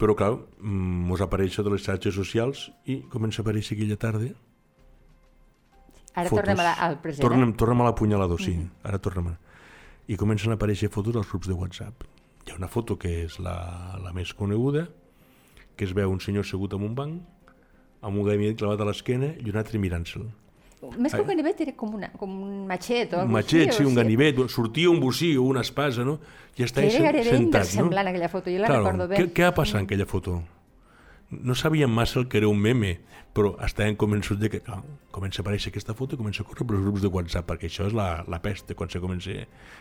Però 0.00 0.16
clar, 0.18 0.32
mm, 0.34 1.06
mos 1.08 1.22
apareix 1.22 1.56
de 1.56 1.70
les 1.70 1.84
xarxes 1.84 2.14
socials 2.14 2.70
i 2.90 3.02
comença 3.12 3.42
a 3.42 3.44
aparèixer 3.46 3.76
aquella 3.76 3.96
tarda 3.96 4.32
ara 6.14 6.28
fotos. 6.28 6.42
tornem 6.42 6.60
a 6.60 6.66
la, 6.66 6.74
al 6.86 6.98
present. 7.02 7.22
Tornem, 7.26 7.50
eh? 7.50 7.56
tornem 7.58 7.80
a 7.80 7.88
l'apunyalador, 7.88 8.40
sí. 8.40 8.54
Ara 8.82 8.98
tornem 8.98 9.32
a... 9.32 9.36
I 10.06 10.18
comencen 10.20 10.52
a 10.52 10.58
aparèixer 10.58 10.90
fotos 10.92 11.16
als 11.16 11.30
grups 11.30 11.48
de 11.48 11.56
WhatsApp. 11.58 12.04
Hi 12.44 12.52
ha 12.52 12.58
una 12.60 12.68
foto 12.68 12.98
que 13.00 13.24
és 13.24 13.38
la, 13.42 13.56
la 14.02 14.12
més 14.12 14.34
coneguda, 14.36 14.86
que 15.76 15.86
es 15.88 15.94
veu 15.96 16.12
un 16.12 16.20
senyor 16.20 16.44
assegut 16.44 16.74
en 16.76 16.84
un 16.86 16.94
banc, 16.94 17.22
amb 18.04 18.18
un 18.20 18.26
ganivet 18.26 18.58
clavat 18.60 18.82
a 18.84 18.88
l'esquena 18.90 19.32
i 19.40 19.50
un 19.50 19.58
altre 19.58 19.80
mirant-se'l. 19.80 20.26
Més 20.98 21.14
que 21.14 21.20
un 21.22 21.28
ganivet 21.28 21.60
era 21.64 21.74
com, 21.78 21.94
una, 21.98 22.10
com 22.18 22.32
un 22.44 22.66
machet 22.68 23.14
o 23.14 23.22
Un 23.24 23.32
matxet, 23.34 23.68
així, 23.68 23.82
sí, 23.82 23.88
un 23.88 23.96
ganivet, 23.98 24.40
sortia 24.52 24.90
un 24.90 25.00
bocí 25.02 25.34
o 25.36 25.46
una 25.48 25.64
espasa, 25.64 26.04
no? 26.06 26.18
I 26.58 26.66
està 26.66 26.82
Que 26.82 26.88
ahí 26.88 27.00
era 27.00 27.10
gairebé 27.10 27.30
sentat, 27.30 27.40
no? 27.40 27.46
inversemblant 27.48 28.10
aquella 28.12 28.30
foto, 28.32 28.52
jo 28.52 28.62
la 28.62 28.70
Claro, 28.70 28.84
recordo 28.84 29.08
bé. 29.10 29.18
Què, 29.18 29.32
què 29.34 29.48
va 29.48 29.54
passar 29.56 29.80
en 29.82 29.88
aquella 29.88 30.06
foto? 30.06 30.42
No 31.34 31.56
sabíem 31.58 31.90
massa 31.90 32.20
el 32.20 32.28
que 32.30 32.38
era 32.38 32.48
un 32.48 32.60
meme, 32.62 32.98
però 33.34 33.54
estaven 33.66 33.96
convençuts 33.98 34.38
de 34.38 34.50
que 34.52 34.60
clar, 34.62 34.82
comença 35.14 35.40
a 35.40 35.42
aparèixer 35.42 35.72
aquesta 35.72 35.96
foto 35.98 36.14
i 36.14 36.20
comença 36.20 36.44
a 36.44 36.46
córrer 36.46 36.66
pels 36.70 36.84
grups 36.86 37.02
de 37.02 37.10
WhatsApp, 37.10 37.48
perquè 37.48 37.66
això 37.70 37.88
és 37.90 37.96
la, 37.96 38.08
la 38.30 38.38
pesta 38.44 38.76
quan 38.78 38.92
se 38.92 39.02
comença, 39.02 39.34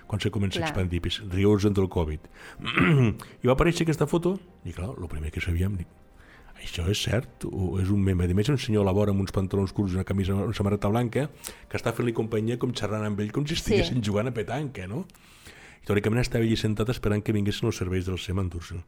quan 0.10 0.24
se 0.24 0.32
comença 0.34 0.64
a 0.64 0.66
expandir, 0.66 1.04
rius 1.30 1.68
del 1.70 1.90
Covid. 1.94 2.32
I 3.44 3.52
va 3.52 3.54
aparèixer 3.54 3.86
aquesta 3.86 4.10
foto, 4.10 4.40
i 4.66 4.74
clar, 4.74 4.96
el 4.98 5.12
primer 5.12 5.30
que 5.36 5.44
sabíem, 5.44 5.78
això 6.64 6.86
és 6.90 7.02
cert, 7.04 7.46
o 7.46 7.78
és 7.82 7.90
un 7.94 8.02
meme. 8.02 8.26
A 8.26 8.34
més, 8.34 8.50
un 8.50 8.58
senyor 8.58 8.84
a 8.84 8.88
la 8.88 8.94
vora 8.96 9.12
amb 9.12 9.22
uns 9.22 9.32
pantalons 9.36 9.74
curts 9.76 9.94
i 9.94 9.96
una 10.00 10.04
camisa, 10.08 10.34
una 10.36 10.54
samarreta 10.56 10.90
blanca, 10.90 11.30
que 11.70 11.78
està 11.78 11.94
fent-li 11.94 12.14
companyia 12.16 12.58
com 12.58 12.74
xerrant 12.74 13.04
amb 13.06 13.20
ell, 13.20 13.32
com 13.32 13.46
si 13.46 13.54
estiguessin 13.54 14.00
Sí. 14.02 14.06
jugant 14.10 14.28
a 14.28 14.34
petanca, 14.34 14.88
no? 14.88 15.06
I 15.84 15.86
teòricament 15.86 16.22
estava 16.22 16.44
allí 16.44 16.56
sentat 16.56 16.90
esperant 16.90 17.22
que 17.24 17.34
vinguessin 17.36 17.68
els 17.68 17.76
serveis 17.78 18.06
del 18.06 18.18
SEM 18.18 18.40
a 18.40 18.42
endur-se'l. 18.42 18.84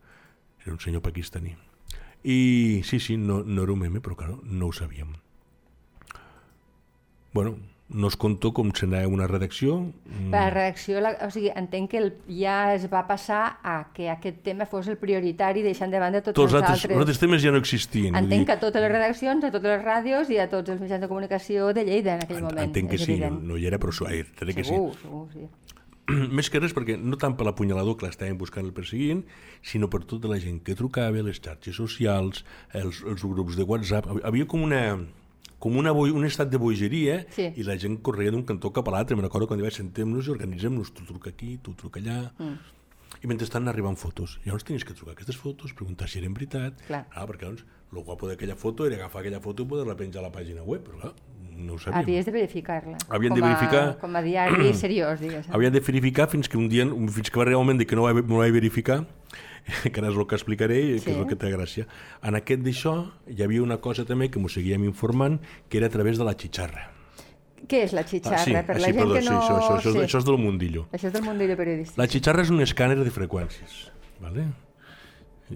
Era 0.66 0.72
un 0.74 0.80
senyor 0.80 1.02
pakistaní. 1.02 1.56
I 2.24 2.82
sí, 2.84 3.00
sí, 3.00 3.18
no, 3.18 3.44
no 3.44 3.64
era 3.64 3.72
un 3.74 3.80
meme, 3.80 4.00
però 4.02 4.16
claro, 4.16 4.40
no 4.44 4.68
ho 4.68 4.74
sabíem. 4.74 5.14
Bueno, 7.34 7.58
no 7.88 8.08
us 8.10 8.16
conto 8.18 8.50
com 8.52 8.72
se 8.74 8.88
n'anava 8.88 9.12
una 9.14 9.28
redacció. 9.30 9.76
Mm, 10.10 10.32
la 10.34 10.50
redacció, 10.50 11.00
la, 11.06 11.12
o 11.22 11.30
sigui, 11.30 11.52
entenc 11.56 11.92
que 11.92 12.00
el, 12.02 12.08
ja 12.34 12.74
es 12.74 12.88
va 12.92 13.04
passar 13.08 13.60
a 13.62 13.76
que 13.94 14.10
aquest 14.10 14.40
tema 14.44 14.66
fos 14.66 14.88
el 14.90 14.98
prioritari 14.98 15.62
deixant 15.62 15.94
de 15.94 16.00
banda 16.02 16.24
tots, 16.26 16.34
Tots 16.36 16.54
els 16.54 16.62
altres, 16.64 16.80
altres. 16.82 16.96
els 16.96 17.04
altres 17.06 17.20
temes 17.22 17.44
ja 17.46 17.52
no 17.54 17.62
existien. 17.62 18.16
Entenc 18.16 18.42
dir, 18.42 18.46
que 18.50 18.56
a 18.58 18.60
totes 18.60 18.82
les 18.82 18.92
redaccions, 18.92 19.44
a 19.46 19.52
totes 19.54 19.70
les 19.78 19.86
ràdios 19.86 20.32
i 20.34 20.40
a 20.42 20.50
tots 20.50 20.74
els 20.74 20.82
mitjans 20.82 21.02
de 21.06 21.08
comunicació 21.12 21.70
de 21.78 21.86
Lleida 21.86 22.16
en 22.16 22.24
aquell 22.26 22.38
en- 22.42 22.44
moment. 22.50 22.66
entenc 22.66 22.90
que 22.90 22.98
sí, 22.98 23.12
no, 23.20 23.28
evident. 23.28 23.44
no 23.44 23.58
hi 23.58 23.68
era, 23.70 23.78
però 23.78 23.94
eh, 24.10 24.26
crec 24.36 24.56
que 24.56 24.64
sí. 24.64 24.72
segur, 24.74 24.96
segur, 25.04 25.28
sí. 25.32 25.46
Més 26.38 26.50
que 26.50 26.60
res 26.60 26.74
perquè 26.74 26.98
no 27.02 27.18
tant 27.18 27.34
per 27.38 27.46
l'apunyalador 27.48 27.98
que 27.98 28.06
l'estaven 28.06 28.38
buscant 28.38 28.66
el 28.66 28.74
perseguint, 28.74 29.24
sinó 29.62 29.90
per 29.90 30.04
tota 30.06 30.28
la 30.28 30.38
gent 30.42 30.60
que 30.66 30.76
trucava, 30.78 31.22
les 31.26 31.40
xarxes 31.42 31.76
socials, 31.76 32.44
els, 32.74 33.04
els 33.06 33.24
grups 33.26 33.56
de 33.58 33.64
WhatsApp. 33.64 34.10
Havia 34.24 34.46
com 34.46 34.62
una 34.66 34.84
com 35.60 35.78
una 35.78 35.92
un 35.94 36.26
estat 36.26 36.50
de 36.50 36.58
bogeria 36.58 37.26
Sí. 37.30 37.52
i 37.56 37.64
la 37.64 37.78
gent 37.78 38.02
corria 38.02 38.32
d'un 38.32 38.44
cantó 38.44 38.72
cap 38.74 38.88
a 38.88 38.92
l'altre. 38.92 39.16
Me'n 39.16 39.26
recordo 39.26 39.48
quan 39.48 39.62
vaig 39.62 39.74
sentem-nos 39.74 40.28
i 40.28 40.32
organitzem-nos. 40.32 40.94
Tu 40.94 41.06
truca 41.06 41.30
aquí, 41.30 41.58
tu 41.58 41.74
truca 41.74 42.00
allà. 42.00 42.32
Mm. 42.38 42.58
I 43.24 43.28
mentrestant 43.28 43.68
arribaven 43.68 43.96
fotos. 43.98 44.40
Llavors 44.46 44.64
tenies 44.66 44.84
que 44.86 44.94
trucar 44.94 45.14
aquestes 45.14 45.38
fotos, 45.38 45.74
preguntar 45.74 46.08
si 46.10 46.20
eren 46.20 46.34
veritat. 46.34 46.82
Clar. 46.86 47.08
Ah, 47.16 47.26
perquè 47.26 47.46
doncs, 47.48 47.64
el 47.94 48.04
guapo 48.04 48.28
d'aquella 48.28 48.56
foto 48.56 48.86
era 48.86 48.96
agafar 48.98 49.22
aquella 49.22 49.40
foto 49.40 49.64
i 49.64 49.66
poder-la 49.66 49.96
penjar 49.96 50.20
a 50.20 50.28
la 50.28 50.32
pàgina 50.32 50.62
web, 50.64 50.84
però 50.84 51.00
clar, 51.00 51.14
no 51.56 51.74
ho 51.74 51.80
sabíem. 51.80 52.02
Havies 52.04 52.26
de 52.26 52.32
verificar-la. 52.32 52.98
Havien 53.10 53.32
com 53.32 53.40
de 53.40 53.46
a- 53.46 53.48
verificar- 53.56 53.98
Com 54.00 54.16
a 54.16 54.22
diari 54.22 54.74
seriós, 54.74 55.20
digues. 55.22 55.48
Havia 55.50 55.72
de 55.72 55.80
verificar 55.80 56.28
fins 56.30 56.50
que 56.50 56.58
un 56.58 56.68
dia, 56.68 56.86
fins 56.86 57.30
que 57.32 57.38
va 57.40 57.44
arribar 57.44 57.62
un 57.62 57.66
moment 57.68 57.88
que 57.88 57.96
no 57.96 58.04
ho 58.04 58.14
vaig, 58.14 58.26
no 58.28 58.36
ho 58.36 58.40
vaig 58.40 58.52
verificar, 58.52 59.08
que 59.92 60.02
ara 60.02 60.12
és 60.12 60.18
el 60.18 60.28
que 60.28 60.36
explicaré, 60.38 60.82
sí. 60.82 61.06
que 61.06 61.12
és 61.12 61.16
Sí. 61.16 61.22
el 61.22 61.28
que 61.30 61.38
té 61.40 61.52
gràcia. 61.54 61.88
En 62.24 62.36
aquest 62.38 62.62
d'això 62.66 62.96
hi 63.28 63.42
havia 63.44 63.64
una 63.64 63.80
cosa 63.82 64.06
també 64.06 64.30
que 64.30 64.40
m'ho 64.40 64.50
seguíem 64.50 64.84
informant, 64.86 65.40
que 65.70 65.80
era 65.82 65.88
a 65.88 65.94
través 65.94 66.18
de 66.22 66.28
la 66.28 66.36
xitxarra. 66.38 66.92
Què 67.66 67.82
és 67.88 67.94
la 67.98 68.04
xitxarra? 68.06 68.42
Ah, 68.42 68.46
sí, 68.46 68.52
per 68.54 68.76
ah, 68.76 68.80
la 68.80 68.86
sí, 68.86 68.94
gent 68.94 69.00
perdó, 69.02 69.16
que 69.16 69.22
sí, 69.22 69.30
no... 69.30 69.40
això, 69.42 69.56
això, 69.58 69.78
això, 69.80 69.94
sí. 69.96 70.04
això 70.06 70.20
és 70.22 70.26
del 70.28 70.38
mundillo. 70.38 70.86
Això 70.92 71.10
és 71.10 71.16
del 71.16 71.26
mundillo 71.26 71.58
periodístic. 71.58 71.98
La 71.98 72.06
xitxarra 72.12 72.46
és 72.46 72.54
un 72.54 72.62
escàner 72.62 73.00
de 73.00 73.10
freqüències, 73.10 73.80
¿vale? 74.22 74.52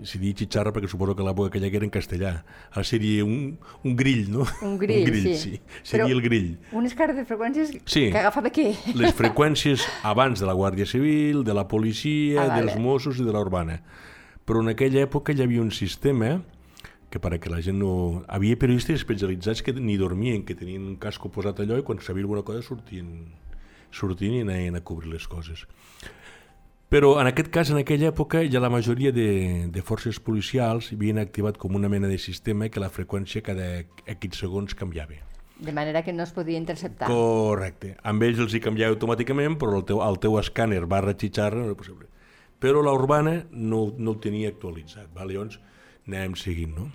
Si 0.05 0.19
dic 0.21 0.37
xitxarra 0.37 0.69
perquè 0.71 0.85
suposo 0.87 1.15
que 1.17 1.23
l'època 1.25 1.49
aquella 1.49 1.69
que 1.71 1.77
era 1.79 1.85
en 1.87 1.89
castellà. 1.89 2.43
Ara 2.69 2.83
seria 2.85 3.23
un, 3.25 3.57
un 3.83 3.95
grill, 3.97 4.27
no? 4.29 4.45
Un 4.61 4.77
grill, 4.77 4.99
un 5.01 5.09
grill 5.09 5.35
sí. 5.35 5.55
Seria 5.81 6.05
Però- 6.05 6.13
el 6.13 6.21
grill. 6.21 6.51
Un 6.77 6.85
escàner 6.85 7.15
de 7.17 7.25
freqüències 7.25 7.71
Sí. 7.85 8.11
que 8.11 8.19
agafava 8.21 8.51
què? 8.53 8.75
les 8.93 9.15
freqüències 9.17 9.81
abans 10.03 10.39
de 10.39 10.45
la 10.45 10.53
Guàrdia 10.53 10.85
Civil, 10.85 11.43
de 11.43 11.53
la 11.57 11.67
policia, 11.67 12.43
Ah, 12.43 12.47
vale. 12.47 12.67
dels 12.67 12.77
Mossos 12.79 13.17
i 13.17 13.23
de 13.25 13.33
la 13.33 13.41
urbana. 13.41 13.81
Però 14.45 14.61
en 14.61 14.69
aquella 14.69 15.01
època 15.07 15.33
hi 15.33 15.41
havia 15.41 15.61
un 15.61 15.71
sistema 15.71 16.43
que 17.09 17.17
per 17.19 17.39
que 17.39 17.49
la 17.49 17.57
gent 17.59 17.79
no... 17.81 18.23
Havia 18.27 18.59
periodistes 18.61 19.01
especialitzats 19.01 19.63
que 19.65 19.73
ni 19.73 19.97
dormien, 19.97 20.43
que 20.45 20.53
tenien 20.53 20.85
un 20.85 20.95
casco 21.01 21.31
posat 21.33 21.59
allò 21.65 21.79
i 21.79 21.81
quan 21.81 21.97
sabia 22.05 22.21
alguna 22.21 22.43
cosa 22.45 22.61
sortien, 22.61 23.33
sortien 23.89 24.35
i 24.37 24.41
anaven 24.45 24.75
a 24.77 24.83
cobrir 24.85 25.09
les 25.09 25.25
coses. 25.27 25.65
Però 26.89 27.19
en 27.21 27.27
aquest 27.29 27.51
cas, 27.53 27.69
en 27.69 27.77
aquella 27.77 28.09
època, 28.09 28.41
ja 28.49 28.61
la 28.61 28.71
majoria 28.73 29.11
de, 29.13 29.69
de 29.69 29.81
forces 29.85 30.17
policials 30.19 30.89
havien 30.95 31.19
activat 31.21 31.59
com 31.61 31.75
una 31.77 31.89
mena 31.89 32.09
de 32.09 32.17
sistema 32.17 32.69
que 32.73 32.81
la 32.81 32.89
freqüència 32.89 33.43
cada 33.45 33.67
X 34.09 34.39
segons 34.41 34.73
canviava. 34.73 35.19
De 35.59 35.73
manera 35.75 36.01
que 36.01 36.13
no 36.13 36.23
es 36.23 36.31
podia 36.33 36.57
interceptar. 36.57 37.11
Correcte. 37.11 37.93
Amb 38.01 38.23
ells 38.25 38.39
els 38.41 38.55
hi 38.55 38.61
canviava 38.63 38.95
automàticament, 38.95 39.59
però 39.61 39.77
el 39.77 39.85
teu, 39.85 40.01
el 40.01 40.17
teu 40.23 40.39
escàner 40.41 40.81
barra 40.89 41.13
xitxarra 41.13 41.61
no 41.61 41.67
era 41.69 41.77
possible. 41.77 42.07
Però 42.59 42.81
la 42.81 42.95
urbana 42.95 43.43
no, 43.51 43.89
no 43.97 44.15
ho 44.15 44.19
tenia 44.23 44.49
actualitzat. 44.49 45.11
Val? 45.13 45.29
Llavors 45.29 45.59
anàvem 46.07 46.33
seguint, 46.39 46.73
no? 46.73 46.89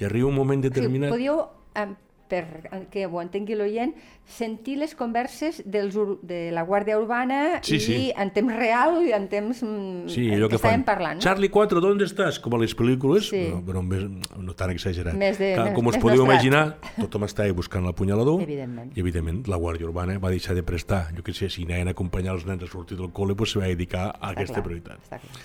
I 0.00 0.06
arriba 0.08 0.30
un 0.30 0.38
moment 0.38 0.64
Sí, 0.64 0.70
determinat... 0.70 1.12
podíeu, 1.12 1.42
eh, 1.76 1.90
per 2.30 2.86
que 2.92 3.02
ho 3.10 3.18
entengui 3.20 3.56
l'oient, 3.58 3.90
sentir 4.30 4.76
les 4.78 4.94
converses 4.94 5.58
dels, 5.66 5.96
de 6.22 6.52
la 6.54 6.62
Guàrdia 6.62 6.96
Urbana 7.00 7.58
Sí, 7.66 7.74
i 7.76 7.80
sí. 7.80 7.96
en 8.16 8.30
temps 8.30 8.54
real 8.54 9.00
i 9.04 9.10
en 9.16 9.26
temps 9.28 9.62
mm, 9.66 10.06
Sí, 10.08 10.28
allò 10.30 10.46
que 10.48 10.54
que 10.54 10.62
fan. 10.62 10.70
estàvem 10.80 10.84
parlant. 10.86 11.18
No? 11.18 11.24
Charlie 11.26 11.50
4, 11.50 11.80
¿dónde 11.82 12.06
estàs? 12.06 12.38
Com 12.40 12.54
a 12.54 12.58
les 12.62 12.76
pel·lícules, 12.78 13.28
Sí. 13.28 13.48
no, 13.50 13.60
però 13.66 13.82
més, 13.82 14.04
no 14.38 14.54
tan 14.54 14.70
exagerat. 14.70 15.14
Més 15.18 15.36
de- 15.38 15.56
més- 15.58 15.74
com 15.74 15.86
us 15.90 15.96
més 15.96 16.02
podeu 16.02 16.22
nostrat. 16.24 16.34
imaginar, 16.44 16.78
tothom 17.00 17.24
estava 17.24 17.52
buscant 17.52 17.84
l'apunyalador 17.84 18.40
Evidentment. 18.42 18.96
i, 18.96 19.00
evidentment, 19.00 19.46
la 19.48 19.56
Guàrdia 19.56 19.86
Urbana 19.86 20.18
va 20.18 20.30
deixar 20.30 20.54
de 20.54 20.62
prestar. 20.62 21.08
Jo 21.16 21.22
que 21.24 21.32
sé, 21.34 21.50
si 21.50 21.64
anaven 21.64 21.88
a 21.88 21.90
acompanyar 21.90 22.34
els 22.34 22.46
nens 22.46 22.62
a 22.62 22.66
sortir 22.68 22.96
del 22.96 23.10
col·le, 23.12 23.34
doncs 23.34 23.50
se 23.52 23.58
va 23.58 23.66
dedicar 23.66 24.10
a 24.10 24.30
Està 24.30 24.30
aquesta 24.30 24.54
clar, 24.54 24.64
prioritat. 24.64 24.98
Està 25.02 25.18
clar. 25.18 25.42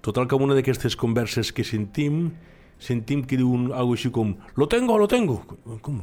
Total 0.00 0.28
que 0.28 0.36
en 0.36 0.42
una 0.42 0.54
d'aquestes 0.54 0.94
converses 0.94 1.52
que 1.52 1.64
sentim, 1.64 2.30
sentim 2.78 3.24
que 3.26 3.36
diu 3.36 3.50
un, 3.50 3.72
algo 3.72 3.94
així 3.94 4.10
com 4.14 4.36
«Lo 4.54 4.68
tengo, 4.68 4.96
lo 4.96 5.08
tengo». 5.08 5.42
Com, 5.82 6.00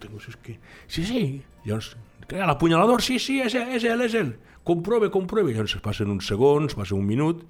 tengo? 0.00 0.20
Si 0.20 0.30
és 0.32 0.38
que... 0.42 0.58
Sí, 0.88 1.04
sí. 1.04 1.22
Llavors, 1.64 1.94
l'apunyalador? 2.30 3.02
Sí, 3.02 3.18
sí, 3.18 3.40
és, 3.44 3.54
és 3.54 3.84
ell, 3.84 4.04
és 4.06 4.14
ell. 4.18 4.34
Compruebe, 4.66 5.10
compruebe. 5.10 5.54
Llavors 5.54 5.78
passen 5.84 6.12
uns 6.12 6.28
segons, 6.30 6.76
passa 6.78 6.96
un 6.96 7.06
minut, 7.06 7.44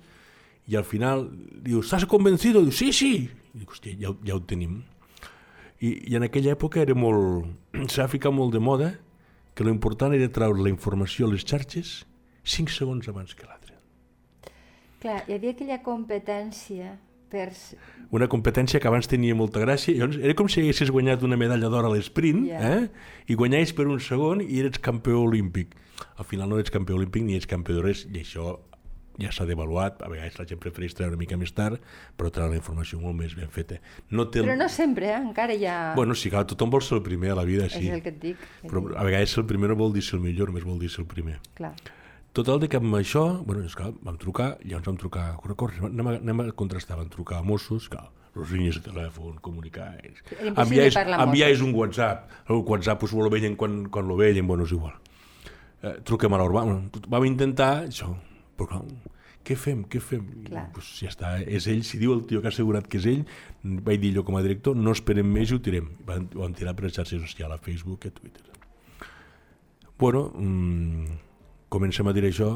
i 0.70 0.76
al 0.76 0.84
final 0.84 1.26
diu 1.64 1.80
«¿Estás 1.80 2.06
convencido?» 2.06 2.62
Diu 2.62 2.72
«Sí, 2.72 2.92
sí». 2.92 3.28
I 3.54 3.62
dic, 3.62 3.72
hòstia, 3.72 3.96
ja, 3.98 4.14
ja 4.26 4.36
ho 4.36 4.42
tenim. 4.46 4.82
I, 5.80 6.12
I 6.12 6.18
en 6.20 6.28
aquella 6.28 6.54
època 6.54 6.82
era 6.84 6.94
molt... 6.94 7.48
S'ha 7.92 8.06
ficat 8.10 8.34
molt 8.34 8.54
de 8.54 8.62
moda 8.62 8.92
que 9.54 9.66
l'important 9.66 10.14
era 10.14 10.30
treure 10.30 10.62
la 10.62 10.70
informació 10.70 11.26
a 11.26 11.34
les 11.34 11.42
xarxes 11.44 12.04
5 12.44 12.72
segons 12.72 13.08
abans 13.10 13.34
que 13.34 13.48
l'altre. 13.48 13.74
Clar, 15.00 15.22
hi 15.26 15.34
havia 15.34 15.54
aquella 15.56 15.80
competència 15.82 16.94
Una 18.10 18.26
competència 18.28 18.80
que 18.82 18.88
abans 18.90 19.06
tenia 19.10 19.34
molta 19.38 19.60
gràcia. 19.62 19.94
Llavors, 19.94 20.18
era 20.18 20.34
com 20.38 20.48
si 20.50 20.60
haguessis 20.64 20.90
guanyat 20.90 21.22
una 21.26 21.38
medalla 21.40 21.68
d'or 21.70 21.86
a 21.86 21.92
l'esprint 21.92 22.46
Ja. 22.48 22.60
eh? 22.60 22.88
i 23.30 23.36
guanyaves 23.38 23.72
per 23.72 23.86
un 23.86 24.00
segon 24.02 24.40
i 24.42 24.58
eres 24.60 24.80
campió 24.82 25.20
olímpic. 25.22 25.76
Al 26.16 26.24
final 26.26 26.48
no 26.50 26.58
ets 26.58 26.70
campió 26.74 26.96
olímpic 26.96 27.22
ni 27.22 27.36
ets 27.38 27.46
campió 27.46 27.76
de 27.76 27.82
res 27.86 28.06
i 28.10 28.18
això 28.24 28.58
ja 29.20 29.28
s'ha 29.30 29.44
devaluat. 29.44 30.00
A 30.02 30.08
vegades 30.08 30.38
la 30.40 30.46
gent 30.48 30.58
prefereix 30.62 30.94
treure 30.96 31.12
una 31.12 31.20
mica 31.20 31.36
més 31.36 31.52
tard, 31.52 31.78
però 32.16 32.30
treure 32.32 32.54
la 32.54 32.56
informació 32.60 32.98
molt 33.02 33.14
més 33.18 33.34
ben 33.36 33.50
feta. 33.52 33.76
No 34.10 34.26
té. 34.32 34.40
Però 34.42 34.56
no 34.56 34.68
sempre, 34.72 35.10
eh? 35.12 35.20
encara 35.20 35.54
hi 35.54 35.66
ha... 35.68 35.92
Bueno, 35.94 36.16
sí, 36.16 36.30
clar, 36.32 36.46
tothom 36.48 36.70
vol 36.72 36.82
ser 36.82 36.96
el 36.98 37.02
primer 37.06 37.34
a 37.34 37.38
la 37.38 37.44
vida, 37.44 37.68
sí. 37.68 37.86
És 37.86 37.94
el 37.98 38.02
que 38.02 38.14
et 38.14 38.20
dic. 38.22 38.44
Però 38.64 38.82
a 38.96 39.04
vegades 39.04 39.36
el 39.38 39.44
primer 39.46 39.68
no 39.74 39.76
vol 39.76 39.92
dir 39.92 40.02
ser 40.02 40.16
el 40.18 40.24
millor, 40.24 40.48
només 40.48 40.64
vol 40.64 40.80
dir 40.80 40.88
ser 40.90 41.04
el 41.04 41.10
primer. 41.10 41.36
Clar. 41.54 41.74
Total, 42.36 42.60
de 42.62 42.68
que 42.70 42.78
amb 42.78 42.94
això, 42.94 43.24
bueno, 43.42 43.64
és 43.66 43.74
clar, 43.74 43.90
vam 44.06 44.16
trucar, 44.20 44.52
llavors 44.62 44.86
vam 44.86 44.98
trucar, 45.00 45.26
corre, 45.42 45.56
corre, 45.58 45.80
anem 45.88 46.10
a, 46.12 46.16
anem 46.20 46.42
a 46.44 46.48
contrastar, 46.54 46.98
vam 47.00 47.10
trucar 47.10 47.40
a 47.40 47.46
Mossos, 47.46 47.88
clar, 47.90 48.06
les 48.38 48.52
línies 48.54 48.78
de 48.78 48.84
telèfon, 48.86 49.38
comunicar, 49.42 49.88
enviais, 50.38 50.94
enviais 50.94 51.62
un 51.66 51.74
WhatsApp, 51.74 52.30
el 52.46 52.62
WhatsApp 52.62 53.02
pues, 53.02 53.14
lo 53.18 53.30
veien 53.32 53.56
quan, 53.58 53.82
quan 53.90 54.06
lo 54.06 54.18
veien, 54.20 54.46
bueno, 54.46 54.68
és 54.68 54.74
igual. 54.76 54.94
Eh, 55.82 55.96
truquem 56.06 56.36
a 56.36 56.38
l'Urbà, 56.38 56.62
vam 57.10 57.26
intentar 57.26 57.72
això, 57.88 58.12
però 58.54 58.68
clar, 58.76 58.84
què 59.42 59.56
fem, 59.56 59.80
què 59.90 59.98
fem? 60.04 60.28
Clar. 60.46 60.68
Pues, 60.76 60.92
ja 61.00 61.08
està, 61.10 61.32
és 61.42 61.66
ell, 61.72 61.80
si 61.88 61.98
diu 61.98 62.12
el 62.14 62.22
tio 62.28 62.42
que 62.42 62.50
ha 62.50 62.54
assegurat 62.54 62.86
que 62.86 63.00
és 63.00 63.08
ell, 63.10 63.24
vaig 63.88 63.98
dir 64.02 64.12
jo 64.18 64.22
com 64.26 64.36
a 64.38 64.44
director, 64.44 64.76
no 64.78 64.94
esperem 64.94 65.26
més 65.26 65.50
i 65.50 65.56
ho 65.56 65.62
tirem. 65.64 65.88
Vam, 66.06 66.28
ho 66.36 66.44
vam 66.44 66.54
tirar 66.54 66.76
per 66.78 66.86
les 66.86 66.94
xarxes 66.94 67.24
socials, 67.24 67.56
a 67.56 67.58
Facebook 67.64 68.06
a 68.06 68.14
Twitter. 68.14 68.46
Bueno, 69.98 70.28
mmm, 70.36 71.18
comencem 71.70 72.06
a 72.08 72.12
dir 72.12 72.26
això 72.28 72.50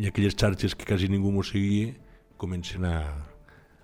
i 0.00 0.08
aquelles 0.10 0.34
xarxes 0.36 0.74
que 0.74 0.84
quasi 0.88 1.08
ningú 1.08 1.30
m'ho 1.32 1.42
seguia 1.46 1.92
comencen 2.40 2.84
a, 2.88 2.94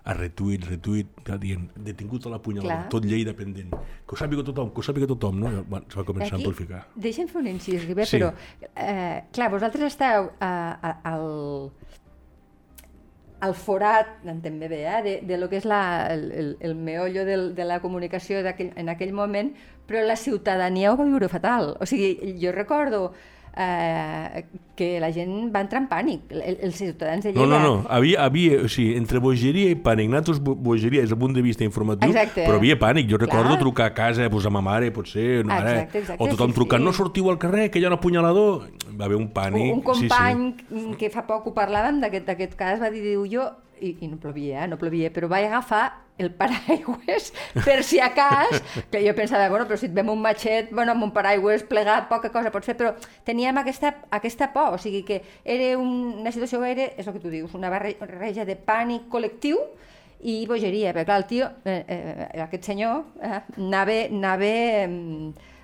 a 0.07 0.13
retuit, 0.17 0.63
retuit, 0.65 1.07
dient, 1.41 1.67
detingut 1.75 2.25
a 2.25 2.31
la 2.33 2.39
punyalada, 2.41 2.83
Clar. 2.85 2.89
tot 2.93 3.05
Lleida 3.05 3.33
pendent. 3.37 3.69
Que 4.07 4.15
ho 4.15 4.17
sàpiga 4.17 4.43
tothom, 4.47 4.71
que 4.73 4.81
ho 4.81 4.85
sàpiga 4.87 5.07
tothom, 5.09 5.39
no? 5.43 5.51
Bueno, 5.67 5.85
es 5.89 5.95
va 5.99 6.05
començar 6.07 6.35
a 6.35 6.39
amplificar. 6.41 6.81
Deixa'm 6.95 7.27
fer 7.29 7.41
un 7.43 7.47
incís, 7.51 7.85
Ribé, 7.85 8.05
Sí. 8.07 8.17
però, 8.17 8.31
eh, 8.75 9.23
clar, 9.35 9.51
vosaltres 9.51 9.91
esteu 9.93 10.31
eh, 10.31 10.45
a- 10.47 10.95
al, 11.11 11.71
al 13.45 13.53
forat, 13.53 14.15
entenc 14.25 14.59
bé, 14.63 14.79
eh, 14.89 15.01
de, 15.03 15.15
de 15.27 15.37
lo 15.37 15.47
que 15.49 15.57
és 15.61 15.65
la, 15.69 16.07
el, 16.09 16.31
el, 16.31 16.57
el 16.59 16.73
meollo 16.75 17.23
del, 17.25 17.53
de 17.53 17.65
la 17.65 17.79
comunicació 17.83 18.41
d'aquell- 18.41 18.73
en 18.75 18.89
aquell 18.89 19.13
moment, 19.13 19.53
però 19.85 20.01
la 20.03 20.15
ciutadania 20.17 20.91
ho 20.91 20.97
va 20.97 21.05
viure 21.05 21.29
fatal. 21.29 21.75
O 21.79 21.85
sigui, 21.85 22.39
jo 22.41 22.51
recordo 22.51 23.11
eh, 23.57 24.45
que 24.77 24.99
la 25.01 25.09
gent 25.11 25.49
va 25.53 25.61
entrar 25.65 25.81
en 25.81 25.87
pànic, 25.89 26.27
el, 26.29 26.57
els 26.61 26.75
ciutadans 26.77 27.23
de 27.25 27.33
No, 27.33 27.45
Lleida. 27.45 27.59
no, 27.59 27.75
no, 27.81 27.85
havia, 27.89 28.23
havia, 28.25 28.59
o 28.61 28.67
sigui, 28.69 28.95
entre 28.95 29.17
bogeria 29.19 29.71
i 29.73 29.75
pànic, 29.75 30.09
nosaltres 30.11 30.39
bo- 30.39 30.53
bogeria 30.55 31.01
des 31.01 31.09
del 31.09 31.17
punt 31.17 31.33
de 31.33 31.41
vista 31.41 31.63
informatiu, 31.65 32.09
Exacte. 32.11 32.45
però 32.45 32.57
havia 32.61 32.77
pànic. 32.77 33.09
Jo 33.09 33.17
recordo 33.17 33.49
Clar. 33.55 33.59
trucar 33.59 33.85
a 33.87 33.93
casa, 33.93 34.29
pues, 34.29 34.45
a 34.45 34.49
ma 34.53 34.61
mare, 34.61 34.91
potser, 34.91 35.43
no, 35.45 35.53
ara, 35.53 35.71
Exacte, 35.71 35.97
exacte, 35.99 36.23
o 36.23 36.27
tothom 36.29 36.51
sí, 36.51 36.55
trucant, 36.55 36.81
sí. 36.81 36.85
no 36.85 36.93
sortiu 36.93 37.29
al 37.31 37.39
carrer, 37.39 37.71
que 37.71 37.79
hi 37.79 37.85
ha 37.85 37.87
un 37.87 37.93
apunyalador. 37.97 38.69
Va 38.99 39.05
haver 39.05 39.17
un 39.17 39.29
pànic. 39.33 39.73
Un 39.73 39.81
company 39.81 40.55
Sí, 40.69 40.79
sí. 40.79 40.95
que 40.99 41.09
fa 41.09 41.25
poc 41.27 41.47
ho 41.47 41.53
parlàvem 41.53 41.99
d'aquest 42.01 42.53
cas 42.55 42.79
va 42.79 42.89
dir, 42.89 43.01
diu, 43.01 43.25
jo, 43.25 43.49
i, 43.81 43.95
i 44.01 44.07
no 44.07 44.17
plovia, 44.21 44.63
eh, 44.63 44.67
no 44.71 44.77
plovia, 44.77 45.09
però 45.13 45.29
vaig 45.31 45.47
agafar 45.47 45.85
el 46.17 46.31
paraigües 46.33 47.31
per 47.65 47.83
si 47.85 47.99
a 48.01 48.07
cas, 48.15 48.61
que 48.89 49.01
jo 49.05 49.13
pensava, 49.13 49.49
bueno, 49.53 49.67
però 49.69 49.77
si 49.77 49.85
et 49.85 49.93
vem 49.93 50.09
un 50.09 50.21
matxet, 50.23 50.71
bueno, 50.73 50.95
amb 50.95 51.05
un 51.05 51.11
paraigües 51.13 51.61
plegat, 51.69 52.07
poca 52.09 52.31
cosa 52.33 52.49
pots 52.53 52.65
fer, 52.71 52.77
però 52.79 52.93
teníem 53.27 53.59
aquesta, 53.61 53.93
aquesta 54.17 54.49
por, 54.53 54.73
o 54.77 54.81
sigui 54.81 55.03
que 55.05 55.21
era 55.45 55.75
un, 55.77 56.15
una 56.23 56.33
situació 56.33 56.63
era, 56.65 56.89
és 56.97 57.05
el 57.05 57.13
que 57.13 57.21
tu 57.21 57.29
dius, 57.33 57.53
una 57.53 57.69
barreja 57.69 58.45
de 58.49 58.55
pànic 58.57 59.05
col·lectiu 59.13 59.61
i 60.25 60.39
bogeria, 60.49 60.95
perquè 60.95 61.05
clar, 61.05 61.19
el 61.21 61.27
tio, 61.29 61.51
eh, 61.69 61.83
eh, 61.85 62.41
aquest 62.47 62.65
senyor, 62.71 63.03
eh, 63.21 63.43
anava, 63.61 63.99
anava 64.09 64.49
eh, 64.49 64.89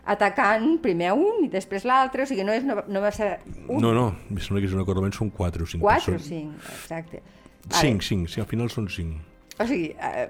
atacant 0.06 0.76
primer 0.84 1.13
un 1.15 1.45
i 1.45 1.49
després 1.49 1.86
l'altre, 1.88 2.26
o 2.26 2.30
sigui, 2.30 2.43
no, 2.45 2.54
és, 2.54 2.65
no, 2.67 2.82
no 2.91 3.02
va 3.02 3.10
ser 3.15 3.38
un, 3.69 3.80
No, 3.82 3.93
no, 3.95 4.10
em 4.30 4.38
sembla 4.43 4.62
que 4.62 4.69
és 4.69 4.76
una 4.76 4.86
cosa 4.86 5.02
menys, 5.02 5.17
són 5.17 5.32
4 5.34 5.63
o 5.65 5.69
5 5.73 5.82
Quatre 5.82 6.13
o 6.13 6.19
persones. 6.19 6.28
cinc, 6.28 6.73
exacte. 6.76 7.23
5, 7.69 8.02
5, 8.04 8.28
sí, 8.28 8.41
al 8.41 8.47
final 8.49 8.69
són 8.69 8.89
5. 8.91 9.21
O 9.62 9.65
sigui, 9.69 9.93
eh, 9.95 10.28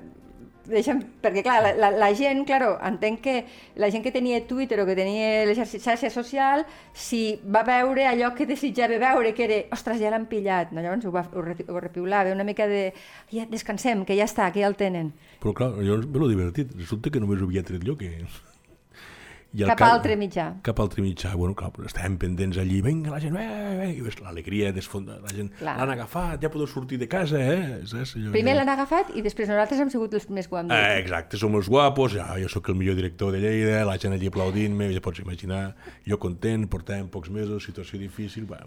deixa'm, 0.63 0.99
perquè 1.23 1.41
clar, 1.43 1.57
la, 1.63 1.71
la, 1.75 1.89
la 1.99 2.09
gent, 2.15 2.45
claro, 2.47 2.77
entenc 2.87 3.19
que 3.25 3.33
la 3.81 3.89
gent 3.91 4.03
que 4.05 4.13
tenia 4.15 4.37
Twitter 4.47 4.77
o 4.79 4.85
que 4.87 4.95
tenia 4.95 5.43
xarxes 5.55 5.83
xarxa 5.83 6.11
social, 6.13 6.63
si 6.93 7.39
va 7.43 7.65
veure 7.67 8.05
allò 8.07 8.29
que 8.37 8.45
desitjava 8.47 8.99
veure, 9.01 9.33
que 9.35 9.43
era, 9.43 9.57
ostres, 9.75 9.99
ja 9.99 10.11
l'han 10.13 10.29
pillat, 10.31 10.71
no? 10.71 10.79
llavors 10.85 11.03
ho, 11.09 11.11
va, 11.11 11.25
ho, 11.33 11.41
re- 11.43 11.67
ho 11.67 11.79
repiulava, 11.83 12.31
una 12.31 12.45
mica 12.47 12.67
de, 12.67 12.93
ja 13.33 13.47
descansem, 13.51 14.05
que 14.07 14.15
ja 14.15 14.29
està, 14.29 14.51
que 14.55 14.63
ja 14.63 14.69
el 14.71 14.77
tenen. 14.79 15.11
Però 15.43 15.51
clar, 15.57 15.73
llavors 15.81 16.07
ve 16.07 16.19
lo 16.23 16.31
divertit. 16.31 16.71
Resulta 16.79 17.11
que 17.11 17.19
només 17.19 17.41
ho 17.41 17.49
havia 17.49 17.63
tret 17.67 17.83
jo, 17.83 17.97
que... 17.99 18.13
I 19.53 19.61
al 19.61 19.69
Cap 19.69 19.83
altre 19.85 20.15
mitjà. 20.17 20.47
Cap 20.65 20.79
altre 20.81 21.03
mitjà. 21.05 21.35
Bueno, 21.37 21.53
clar, 21.53 21.69
però 21.75 21.85
estàvem 21.85 22.15
pendents 22.17 22.57
allí. 22.57 22.79
Vinga, 22.81 23.11
la 23.13 23.19
gent, 23.21 23.35
eh, 23.37 23.89
eh, 23.91 24.01
ves 24.01 24.15
l'alegria 24.19 24.71
desfonda. 24.73 25.19
La 25.21 25.29
gent, 25.29 25.51
l'han 25.61 25.91
agafat, 25.93 26.41
ja 26.41 26.49
podeu 26.49 26.65
sortir 26.65 26.97
de 26.97 27.07
casa, 27.07 27.37
eh? 27.37 27.81
Saps? 27.85 28.15
Allò, 28.17 28.31
Primer 28.33 28.55
ja- 28.55 28.63
l'han 28.63 28.69
agafat 28.73 29.11
i 29.13 29.21
després 29.21 29.49
nosaltres 29.49 29.79
hem 29.79 29.91
sigut 29.93 30.13
els 30.17 30.25
hem 30.57 30.67
dit. 30.69 30.77
Eh, 30.77 30.97
exacte, 30.97 31.37
som 31.37 31.53
els 31.53 31.69
guapos, 31.69 32.13
ja, 32.13 32.33
jo 32.41 32.49
sóc 32.49 32.69
el 32.69 32.75
millor 32.75 32.95
director 32.95 33.31
de 33.31 33.39
Lleida, 33.39 33.85
la 33.85 33.97
gent 33.99 34.13
allí 34.13 34.27
aplaudint-me, 34.27 34.91
ja 34.91 34.99
pots 35.01 35.19
imaginar, 35.19 35.75
jo 36.07 36.17
content, 36.17 36.65
portàvem 36.67 37.07
pocs 37.09 37.29
mesos, 37.29 37.63
situació 37.63 37.99
difícil, 37.99 38.47
clar, 38.47 38.65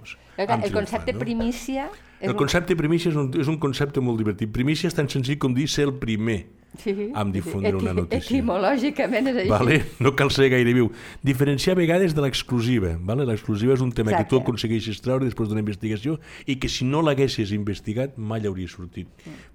hem 0.61 0.63
el 0.63 0.73
concepte 0.73 1.13
no? 1.13 1.19
primícia... 1.19 1.91
és 2.21 2.31
El 2.31 2.37
concepte 2.37 2.77
primícia 2.77 3.11
és 3.11 3.17
un, 3.17 3.33
és 3.37 3.49
un 3.49 3.59
concepte 3.59 4.01
molt 4.01 4.19
divertit. 4.19 4.51
Primícia 4.53 4.87
és 4.89 4.95
tan 4.95 5.09
senzill 5.09 5.37
com 5.39 5.53
dir 5.53 5.67
ser 5.69 5.85
el 5.85 5.95
primer 5.99 6.47
Sí, 6.77 6.93
amb 7.15 7.33
difondre 7.33 7.71
eti- 7.71 7.79
una 7.81 7.93
notícia. 7.95 8.37
Etimològicament 8.37 9.29
és 9.31 9.37
així. 9.37 9.49
Vale? 9.49 9.79
No 9.99 10.13
cal 10.15 10.31
ser 10.31 10.51
gaire 10.53 10.75
viu. 10.77 10.91
Diferenciar 11.25 11.73
a 11.77 11.79
vegades 11.81 12.13
de 12.15 12.21
l'exclusiva. 12.21 12.99
Vale? 13.01 13.25
L'exclusiva 13.25 13.73
és 13.73 13.81
un 13.81 13.93
tema 13.93 14.11
Exacte. 14.11 14.27
que 14.27 14.31
tu 14.35 14.43
aconsegueixes 14.43 15.01
treure 15.01 15.25
després 15.25 15.49
d'una 15.49 15.61
investigació 15.65 16.19
i 16.45 16.57
que 16.61 16.69
si 16.69 16.85
no 16.85 17.01
l'haguessis 17.01 17.53
investigat 17.57 18.19
mai 18.19 18.45
hauria 18.47 18.69
sortit. 18.69 19.09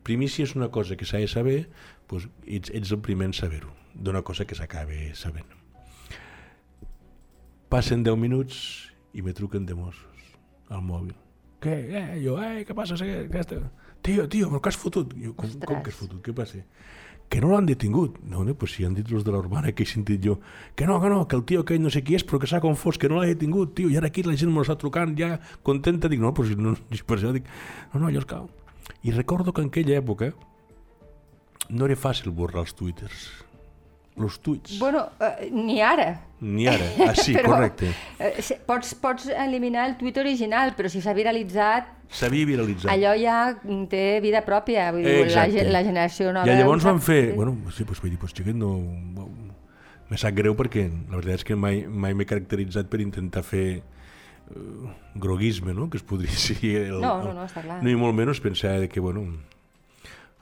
Primícia 0.03 0.43
és 0.43 0.55
una 0.55 0.69
cosa 0.69 0.95
que 0.97 1.05
s'ha 1.05 1.19
de 1.21 1.27
saber, 1.27 1.69
doncs 2.09 2.27
ets, 2.47 2.71
ets 2.73 2.91
el 2.91 2.99
primer 3.05 3.27
en 3.29 3.33
saber-ho, 3.33 3.69
d'una 3.93 4.23
cosa 4.23 4.45
que 4.45 4.55
s'acaba 4.55 4.91
sabent. 5.13 5.45
Passen 7.69 8.03
10 8.03 8.17
minuts 8.17 8.57
i 9.13 9.21
me 9.21 9.33
truquen 9.33 9.65
de 9.65 9.75
Mossos 9.75 10.25
al 10.69 10.81
mòbil. 10.81 11.13
Què? 11.61 11.75
Eh, 11.93 12.21
jo, 12.23 12.35
eh, 12.41 12.65
què 12.65 12.73
passa? 12.75 12.95
Està? 12.97 13.61
Tio, 14.01 14.25
tio, 14.27 14.49
però 14.49 14.61
què 14.63 14.71
has 14.71 14.79
fotut? 14.81 15.13
Jo, 15.17 15.35
com, 15.37 15.51
com 15.67 15.81
que 15.85 15.93
has 15.93 15.97
fotut? 15.99 16.21
Què 16.25 16.33
passa? 16.37 16.63
Que 17.31 17.39
no 17.39 17.51
l'han 17.51 17.67
detingut. 17.69 18.17
No, 18.27 18.43
no, 18.43 18.55
pues 18.59 18.73
si 18.75 18.85
han 18.85 18.95
dit 18.97 19.07
els 19.13 19.23
de 19.23 19.31
l'Urbana 19.31 19.71
que 19.71 19.85
he 19.85 19.89
sentit 19.89 20.23
jo. 20.25 20.39
Que 20.75 20.87
no, 20.89 20.97
que 21.03 21.11
no, 21.13 21.21
que 21.29 21.37
el 21.37 21.45
tio 21.47 21.61
aquell 21.63 21.83
no 21.83 21.91
sé 21.93 22.01
qui 22.03 22.17
és, 22.17 22.25
però 22.27 22.41
que 22.41 22.49
s'ha 22.49 22.59
confós, 22.63 22.99
que 22.99 23.11
no 23.11 23.21
l'ha 23.21 23.29
detingut, 23.29 23.75
tio. 23.77 23.91
I 23.93 23.99
ara 24.01 24.09
aquí 24.11 24.25
la 24.25 24.35
gent 24.39 24.51
m'ho 24.51 24.65
està 24.65 24.75
trucant, 24.81 25.13
ja 25.19 25.37
contenta. 25.67 26.11
Dic, 26.11 26.19
no, 26.23 26.33
però 26.35 26.49
si 26.49 26.57
no, 26.57 26.73
per 27.07 27.19
això 27.19 27.31
dic, 27.37 27.47
no, 27.93 28.01
no, 28.01 28.09
allò 28.09 28.25
és 28.25 28.27
cal. 28.33 28.49
I 29.05 29.13
recordo 29.15 29.53
que 29.53 29.63
en 29.63 29.69
aquella 29.71 30.01
època 30.01 30.33
no 31.69 31.87
era 31.87 31.95
fàcil 31.95 32.33
borrar 32.35 32.65
els 32.65 32.75
twitters. 32.75 33.29
Els 34.19 34.35
tuits. 34.43 34.73
Bueno, 34.79 35.05
eh, 35.23 35.47
ni 35.55 35.79
ara. 35.81 36.09
Ni 36.41 36.65
ara. 36.67 36.83
Ah, 37.07 37.13
sí, 37.23 37.31
Però, 37.33 37.53
correcte. 37.53 37.87
Eh, 38.19 38.41
se- 38.43 38.57
pots, 38.67 38.93
pots 38.99 39.29
eliminar 39.31 39.85
el 39.89 39.95
tuit 39.97 40.17
original, 40.19 40.73
però 40.75 40.89
si 40.91 40.99
s'ha 41.01 41.13
viralitzat, 41.15 41.87
S'havia 42.11 42.45
viralitzat. 42.45 42.91
allò 42.91 43.13
ja 43.15 43.37
té 43.87 44.19
vida 44.21 44.41
pròpia. 44.43 44.89
Vull 44.91 45.05
dir, 45.07 45.29
la, 45.31 45.45
la 45.71 45.83
generació 45.87 46.33
nova... 46.35 46.43
I 46.51 46.57
llavors 46.59 46.83
van 46.83 46.99
fer... 46.99 47.21
Bueno, 47.37 47.55
sí, 47.71 47.85
doncs 47.87 48.01
vaig 48.03 48.11
dir, 48.11 48.19
pues, 48.19 48.33
xiquet, 48.35 48.57
no... 48.59 48.73
Me 50.11 50.17
sap 50.19 50.35
greu 50.35 50.57
perquè 50.59 50.89
la 50.91 51.15
veritat 51.21 51.39
és 51.39 51.45
que 51.47 51.55
mai, 51.55 51.85
mai 51.87 52.11
m'he 52.13 52.25
caracteritzat 52.27 52.89
per 52.91 52.99
intentar 52.99 53.45
fer 53.47 53.79
uh, 54.51 54.89
groguisme, 55.15 55.71
no? 55.73 55.87
Que 55.89 56.01
es 56.01 56.03
podria 56.03 56.35
dir... 56.59 56.73
El, 56.89 56.99
No, 56.99 57.13
no, 57.23 57.31
no, 57.37 57.45
està 57.47 57.63
clar. 57.63 57.79
Ni 57.85 57.95
molt 57.95 58.17
menys 58.19 58.43
pensar 58.43 58.75
que, 58.91 58.99
bueno... 58.99 59.23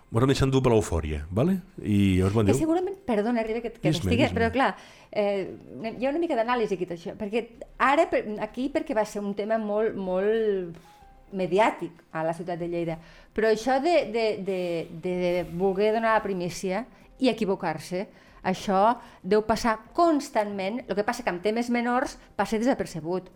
M'ho 0.09 0.21
han 0.23 0.31
deixat 0.31 0.49
dur 0.49 0.61
per 0.65 0.71
l'eufòria, 0.73 1.19
¿vale? 1.29 1.59
I 1.85 2.17
llavors 2.17 2.33
van 2.39 2.47
Que 2.47 2.53
dir... 2.55 2.61
segurament, 2.63 2.95
perdona, 3.05 3.43
Ribe, 3.45 3.61
que, 3.61 3.69
que 3.75 3.91
Dis-me, 3.91 4.07
estigui, 4.09 4.23
dis-me. 4.23 4.37
però 4.39 4.47
clar, 4.55 4.69
eh, 5.11 5.51
hi 5.99 6.05
ha 6.07 6.09
una 6.09 6.21
mica 6.23 6.37
d'anàlisi 6.39 6.73
aquí 6.79 6.87
d'això, 6.89 7.13
perquè 7.19 7.43
ara, 7.77 8.07
per, 8.09 8.23
aquí 8.41 8.71
perquè 8.73 8.95
va 8.97 9.05
ser 9.05 9.21
un 9.21 9.35
tema 9.37 9.59
molt, 9.61 9.93
molt 9.93 10.79
mediàtic 11.31 11.91
a 12.11 12.23
la 12.25 12.33
ciutat 12.33 12.57
de 12.57 12.67
Lleida, 12.71 12.95
però 13.37 13.51
això 13.53 13.77
de, 13.83 13.93
de, 14.09 14.23
de, 14.47 14.57
de 15.03 15.43
voler 15.53 15.91
donar 15.93 16.15
la 16.17 16.23
primícia 16.25 16.87
i 17.21 17.29
equivocar-se, 17.29 18.07
això 18.49 18.95
deu 19.21 19.43
passar 19.45 19.75
constantment, 19.93 20.81
el 20.87 20.95
que 20.97 21.05
passa 21.05 21.21
que 21.21 21.29
amb 21.29 21.43
temes 21.45 21.69
menors 21.69 22.17
passa 22.39 22.57
desapercebut. 22.57 23.29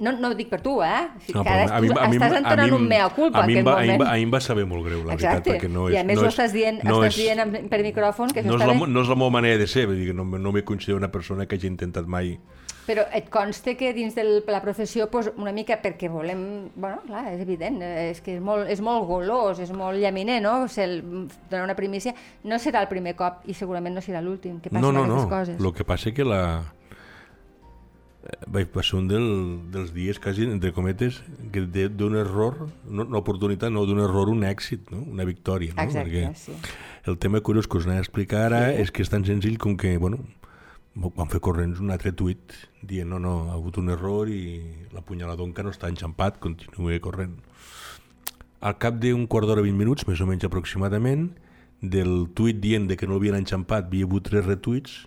No, 0.00 0.12
no 0.12 0.28
ho 0.28 0.34
dic 0.38 0.48
per 0.48 0.60
tu, 0.62 0.76
eh? 0.82 1.08
No, 1.34 1.42
que 1.42 1.48
a 1.50 1.80
mi- 1.80 1.88
a 1.90 2.08
mi- 2.08 2.16
estàs 2.18 2.32
a 2.32 2.38
entonant 2.38 2.70
mi- 2.70 2.76
un 2.76 2.86
mea 2.86 3.08
culpa 3.10 3.40
a 3.42 3.46
mi 3.46 3.60
va- 3.62 3.80
a 3.80 3.82
mi 3.82 3.90
A 3.98 4.12
mi 4.14 4.22
em 4.22 4.30
va 4.32 4.40
saber 4.40 4.64
molt 4.64 4.84
greu, 4.86 5.04
la 5.04 5.14
Exacte. 5.14 5.50
veritat, 5.50 5.68
perquè 5.68 5.72
no 5.72 5.88
és... 5.88 5.94
I 5.94 5.98
a 5.98 6.04
més 6.04 6.16
no 6.20 6.26
ho 6.28 6.28
estàs 6.30 6.52
dient, 6.52 6.82
no 6.84 7.00
estàs 7.02 7.08
és, 7.08 7.16
dient 7.16 7.40
en- 7.40 7.68
per 7.68 7.82
micròfon, 7.82 8.30
que 8.32 8.42
no 8.44 8.54
és, 8.54 8.60
la, 8.60 8.72
bé. 8.74 8.86
no 8.86 9.00
és 9.02 9.08
la 9.08 9.16
meva 9.16 9.30
manera 9.30 9.58
de 9.58 9.66
ser, 9.66 9.86
vull 9.86 9.96
dir 9.98 10.14
no, 10.14 10.24
no 10.24 10.52
me 10.52 10.62
considero 10.62 10.98
una 10.98 11.10
persona 11.10 11.46
que 11.46 11.56
hagi 11.56 11.66
intentat 11.66 12.06
mai... 12.06 12.38
Però 12.88 13.02
et 13.12 13.26
consta 13.28 13.74
que 13.76 13.92
dins 13.92 14.14
de 14.14 14.22
la 14.46 14.62
professió, 14.62 15.10
pues, 15.10 15.30
una 15.36 15.52
mica 15.52 15.76
perquè 15.82 16.08
volem... 16.08 16.70
Bueno, 16.74 17.02
clar, 17.04 17.34
és 17.34 17.40
evident, 17.42 17.82
és 17.82 18.22
que 18.22 18.36
és 18.36 18.40
molt, 18.40 18.66
és 18.70 18.80
molt 18.80 19.04
golós, 19.04 19.58
és 19.60 19.70
molt 19.76 19.98
llaminer, 20.00 20.40
no? 20.40 20.62
O 20.62 20.68
sigui, 20.68 20.86
el- 20.86 21.28
donar 21.50 21.64
una 21.66 21.74
primícia 21.76 22.14
no 22.44 22.56
serà 22.56 22.80
el 22.80 22.88
primer 22.88 23.14
cop 23.14 23.42
i 23.44 23.52
segurament 23.52 23.94
no 23.94 24.00
serà 24.00 24.22
l'últim 24.22 24.60
que 24.60 24.70
passin 24.70 24.80
No, 24.80 24.90
no, 24.92 25.00
aquestes 25.04 25.22
no. 25.24 25.28
coses. 25.28 25.60
Lo 25.60 25.74
que 25.74 25.84
passa 25.84 26.12
que 26.12 26.24
la... 26.24 26.72
Vaig 28.46 28.68
passar 28.70 29.00
un 29.00 29.08
del, 29.10 29.24
dels 29.72 29.90
dies, 29.92 30.20
quasi, 30.22 30.44
entre 30.46 30.70
cometes, 30.72 31.22
que 31.52 31.64
de- 31.66 31.88
d'un 31.90 32.14
error, 32.16 32.68
no, 32.86 33.02
una 33.02 33.18
oportunitat, 33.18 33.72
no, 33.74 33.82
d'un 33.84 33.98
error, 33.98 34.30
un 34.30 34.44
èxit, 34.46 34.92
no? 34.94 35.02
una 35.02 35.24
victòria. 35.26 35.74
No? 35.74 35.82
Exacte, 35.82 36.30
sí. 36.36 36.52
el 37.04 37.18
tema 37.18 37.40
curiós 37.40 37.66
que 37.66 37.78
us 37.78 37.86
anava 37.88 37.98
a 37.98 38.06
explicar 38.06 38.44
ara 38.46 38.60
sí. 38.70 38.82
és 38.84 38.92
que 38.92 39.02
és 39.02 39.10
tan 39.10 39.24
senzill 39.26 39.58
com 39.58 39.76
que, 39.76 39.96
bueno, 39.98 40.20
van 40.94 41.28
fer 41.30 41.40
corrents 41.40 41.80
un 41.82 41.90
altre 41.94 42.12
tuit 42.12 42.54
dient 42.82 43.08
no, 43.10 43.18
no, 43.22 43.50
ha 43.50 43.58
hagut 43.58 43.78
un 43.78 43.90
error 43.90 44.30
i 44.30 44.62
l'apunyalador 44.94 45.46
encara 45.46 45.68
no 45.68 45.74
està 45.74 45.90
enxampat, 45.90 46.38
continua 46.42 46.98
corrent. 47.02 47.36
Al 48.60 48.78
cap 48.78 48.96
d'un 48.98 49.26
quart 49.30 49.46
d'hora, 49.46 49.62
20 49.62 49.78
minuts, 49.78 50.06
més 50.08 50.20
o 50.20 50.26
menys 50.26 50.46
aproximadament, 50.46 51.28
del 51.80 52.26
tuit 52.34 52.58
dient 52.58 52.88
de 52.90 52.96
que 52.98 53.06
no 53.06 53.14
l'havien 53.14 53.36
enxampat, 53.38 53.86
havia 53.86 54.06
hagut 54.08 54.26
tres 54.26 54.46
retuits, 54.46 55.04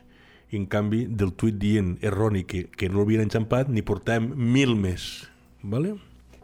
i 0.52 0.58
en 0.60 0.66
canvi 0.68 1.06
del 1.08 1.32
tuit 1.34 1.56
dient 1.60 1.98
erroni 2.04 2.44
que, 2.44 2.66
que 2.76 2.90
no 2.90 3.00
l'havien 3.02 3.22
enxampat, 3.26 3.70
n'hi 3.72 3.82
portàvem 3.88 4.32
mil 4.36 4.76
més. 4.76 5.28
Vale? 5.64 5.94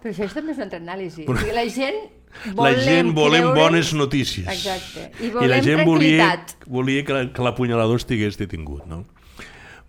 Però 0.01 0.13
això 0.13 0.23
és 0.27 0.33
també 0.37 0.53
és 0.53 0.57
una 0.61 0.67
altra 0.69 0.79
anàlisi. 0.79 1.25
O 1.27 1.35
sigui, 1.35 1.53
la 1.55 1.65
gent 1.67 1.97
la 2.47 2.53
volem 2.61 2.81
gent 2.85 3.13
volem 3.17 3.41
creure- 3.47 3.59
bones 3.59 3.93
notícies. 3.97 4.47
Exacte. 4.47 5.09
I 5.19 5.27
I 5.27 5.31
volem 5.33 5.49
la 5.51 5.61
gent 5.65 5.83
volia, 5.87 6.29
volia 6.67 7.03
que, 7.03 7.13
la- 7.13 7.25
que 7.33 7.43
l'apunyalador 7.43 7.97
estigués 7.99 8.37
detingut, 8.39 8.85
no? 8.87 9.03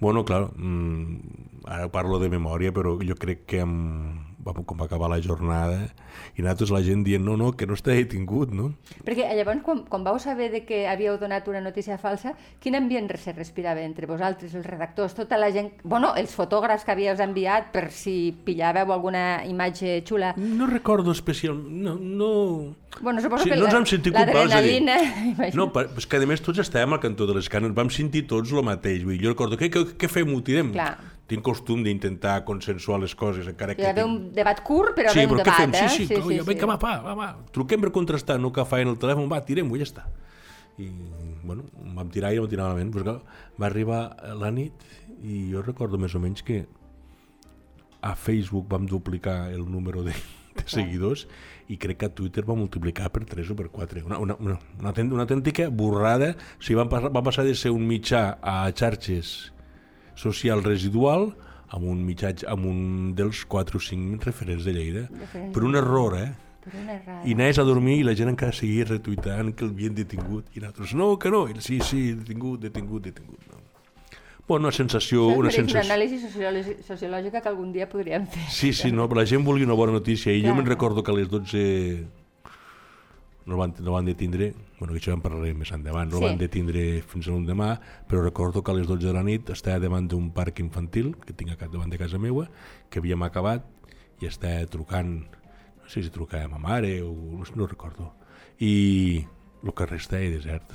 Bueno, 0.00 0.24
clar, 0.24 0.48
mm, 0.54 1.64
ara 1.66 1.88
parlo 1.90 2.18
de 2.22 2.28
memòria, 2.31 2.70
però 2.72 2.96
jo 3.02 3.16
crec 3.18 3.44
que 3.50 3.61
amb, 3.61 4.27
va- 4.46 4.55
com 4.55 4.79
va 4.79 4.87
acabar 4.87 5.09
la 5.11 5.18
jornada 5.20 5.88
i 6.37 6.42
nosaltres 6.42 6.70
la 6.70 6.81
gent 6.83 7.03
dient 7.05 7.24
no, 7.24 7.37
no, 7.37 7.53
que 7.57 7.66
no 7.66 7.74
està 7.74 7.92
detingut, 7.94 8.53
no? 8.55 8.70
Perquè 9.05 9.27
llavors, 9.37 9.62
quan, 9.66 9.85
quan 9.90 10.05
vau 10.07 10.18
saber 10.22 10.51
de 10.53 10.64
que 10.66 10.87
havíeu 10.88 11.18
donat 11.18 11.48
una 11.48 11.61
notícia 11.61 11.98
falsa, 11.98 12.35
quin 12.61 12.77
ambient 12.79 13.11
se 13.18 13.33
respirava 13.33 13.81
entre 13.83 14.07
vosaltres, 14.07 14.55
els 14.55 14.66
redactors, 14.66 15.14
tota 15.14 15.37
la 15.38 15.51
gent... 15.55 15.72
Bueno, 15.85 16.14
els 16.16 16.35
fotògrafs 16.35 16.85
que 16.85 16.92
havíeu 16.94 17.14
enviat 17.18 17.72
per 17.72 17.88
si 17.90 18.33
pillàveu 18.44 18.92
alguna 18.92 19.44
imatge 19.46 20.03
xula. 20.07 20.35
No 20.37 20.66
recordo 20.66 21.12
especial... 21.12 21.57
No, 21.59 21.94
no... 21.96 22.74
Bueno, 23.01 23.20
suposo 23.20 23.44
Sí, 23.44 23.51
que 23.51 23.57
no 23.57 23.64
ens 23.66 23.72
la- 23.72 23.79
vam 23.79 23.87
sentir 23.87 24.12
culpables 24.12 24.48
l'adrenalina. 24.48 25.51
No, 25.55 25.68
per- 25.74 25.88
és 25.98 26.07
que 26.09 26.16
a 26.18 26.27
més 26.27 26.40
tots 26.42 26.59
estàvem 26.62 26.94
al 26.96 27.01
cantó 27.03 27.27
de 27.29 27.35
les 27.37 27.48
canes, 27.53 27.74
vam 27.77 27.90
sentir 27.94 28.24
tots 28.31 28.51
el 28.53 28.64
mateix. 28.66 29.05
Vull 29.05 29.18
dir, 29.18 29.27
jo 29.29 29.35
recordo, 29.35 29.59
què, 29.61 29.68
què, 29.70 29.85
què 30.01 30.09
fem, 30.11 30.33
ho 30.35 30.40
tirem? 30.42 30.72
Clar. 30.74 30.96
Tinc 31.28 31.42
costum 31.44 31.82
d'intentar 31.84 32.38
consensuar 32.48 32.98
les 33.02 33.12
coses, 33.14 33.46
encara 33.50 33.74
que... 33.76 33.82
Hi 33.82 33.84
va 33.84 33.90
haver 33.92 34.04
tinc- 34.06 34.14
un 34.28 34.32
debat 34.32 34.62
curt, 34.64 34.94
però 34.96 35.10
sí, 35.12 35.20
hi 35.20 35.26
va 35.26 35.34
però 35.34 35.42
un 35.42 35.44
debat, 35.44 35.58
fem? 35.60 35.74
eh? 35.76 35.88
Sí, 35.92 36.06
sí, 36.06 36.14
sí, 36.14 36.38
sí, 36.40 36.46
vinga, 36.48 36.68
va, 36.70 36.78
va, 36.80 36.94
va, 37.04 37.14
va. 37.18 37.26
Truquem 37.52 37.82
per 37.84 37.90
contrastar, 37.92 38.38
no 38.40 38.48
que 38.52 38.64
fain 38.64 38.88
el 38.88 38.96
telèfon, 39.02 39.28
va, 39.28 39.42
tirem-ho, 39.44 39.76
ja 39.76 39.84
està. 39.84 40.06
I, 40.80 40.86
bueno, 41.44 41.66
vam 41.96 42.08
tirar 42.14 42.30
i 42.32 42.38
vam 42.40 42.48
tirar 42.48 42.70
malament. 42.70 42.94
Però, 42.94 43.04
clar, 43.04 43.44
va 43.60 43.66
arribar 43.68 44.00
la 44.40 44.48
nit 44.54 44.88
i 45.20 45.50
jo 45.52 45.60
recordo 45.66 45.98
més 46.00 46.14
o 46.16 46.20
menys 46.22 46.40
que 46.46 46.62
a 48.00 48.14
Facebook 48.14 48.68
vam 48.70 48.86
duplicar 48.86 49.50
el 49.50 49.64
número 49.70 50.04
de, 50.06 50.14
de 50.54 50.64
seguidors 50.70 51.26
i 51.68 51.76
crec 51.76 51.98
que 52.00 52.06
a 52.08 52.14
Twitter 52.14 52.44
va 52.48 52.54
multiplicar 52.56 53.10
per 53.12 53.24
3 53.26 53.50
o 53.52 53.56
per 53.58 53.68
4. 53.74 54.04
Una, 54.06 54.18
una, 54.22 54.36
una, 54.40 54.56
una, 54.80 54.92
una 55.12 55.24
autèntica 55.26 55.68
borrada. 55.68 56.30
O 56.56 56.62
sigui, 56.62 56.78
van 56.78 56.88
passar, 56.88 57.10
va 57.12 57.22
passar 57.26 57.44
de 57.44 57.54
ser 57.58 57.74
un 57.74 57.84
mitjà 57.90 58.38
a 58.40 58.60
xarxes 58.72 59.52
social 60.18 60.62
residual 60.66 61.31
amb 61.68 61.85
un 61.85 62.02
mitjà, 62.04 62.33
amb 62.48 62.66
un 62.66 63.14
dels 63.16 63.44
4 63.46 63.76
o 63.78 63.81
5 63.81 64.24
referents 64.26 64.64
de 64.64 64.72
Lleida. 64.76 65.07
Referents. 65.12 65.52
Per 65.54 65.64
un 65.68 65.76
error, 65.76 66.16
eh? 66.18 66.28
Per 66.64 66.74
una 66.83 66.94
errada. 66.98 67.22
I 67.28 67.33
anaves 67.37 67.59
a 67.61 67.64
dormir 67.64 67.98
i 68.00 68.04
la 68.04 68.14
gent 68.16 68.28
encara 68.33 68.52
seguia 68.57 68.85
retuitant 68.88 69.54
que 69.57 69.64
l'havien 69.68 69.94
detingut. 69.96 70.48
I 70.57 70.61
nosaltres, 70.64 70.94
no, 70.98 71.14
que 71.20 71.31
no. 71.33 71.46
I, 71.48 71.57
sí, 71.64 71.78
sí, 71.85 72.12
detingut, 72.18 72.61
detingut, 72.66 73.04
detingut. 73.09 73.40
No. 73.52 73.62
Bueno, 74.48 74.68
una 74.68 74.72
sensació... 74.72 75.26
Això 75.28 75.38
Una 75.42 75.50
sensació... 75.52 75.83
anàlisi 75.92 76.18
sociològi- 76.22 76.78
sociològica 76.87 77.42
que 77.44 77.48
algun 77.52 77.72
dia 77.72 77.85
podríem 77.88 78.24
fer. 78.33 78.46
Sí, 78.48 78.72
sí, 78.72 78.88
no, 78.92 79.04
però 79.09 79.20
la 79.20 79.26
gent 79.28 79.44
volia 79.44 79.68
una 79.68 79.76
bona 79.76 79.92
notícia 79.98 80.33
i 80.33 80.40
jo 80.40 80.48
Clar. 80.48 80.57
me'n 80.57 80.70
recordo 80.72 81.02
que 81.04 81.12
a 81.12 81.16
les 81.18 81.28
12 81.28 82.07
no 83.48 83.56
van, 83.56 83.72
no 83.80 83.92
van 83.96 84.04
detindre, 84.06 84.52
bueno, 84.78 84.92
que 84.92 85.00
això 85.00 85.14
en 85.16 85.22
parlarem 85.24 85.56
més 85.58 85.72
endavant, 85.72 86.11
no 86.12 86.18
Sí. 86.20 86.24
van 86.26 86.38
detindre 86.38 87.02
fins 87.02 87.26
a 87.28 87.32
l'endemà, 87.32 87.80
però 88.06 88.22
recordo 88.22 88.62
que 88.62 88.70
a 88.70 88.74
les 88.74 88.87
12 88.87 89.06
de 89.06 89.12
la 89.16 89.22
nit 89.24 89.48
estava 89.50 89.80
davant 89.80 90.06
d'un 90.06 90.30
parc 90.37 90.61
infantil 90.61 91.16
que 91.24 91.32
tinc 91.32 91.50
a 91.56 91.66
davant 91.68 91.88
de 91.90 91.98
casa 91.98 92.18
meua, 92.18 92.48
que 92.90 93.00
havíem 93.00 93.22
acabat 93.24 93.64
i 94.20 94.26
estava 94.26 94.66
trucant, 94.66 95.24
no 95.82 95.88
sé 95.88 96.02
si 96.02 96.11
trucava 96.11 96.44
a 96.44 96.48
ma 96.48 96.58
mare 96.58 97.00
o 97.02 97.12
no, 97.14 97.44
no 97.56 97.66
recordo, 97.66 98.12
i 98.61 99.24
el 99.64 99.72
carrer 99.74 99.96
estava 99.98 100.22
desert. 100.22 100.70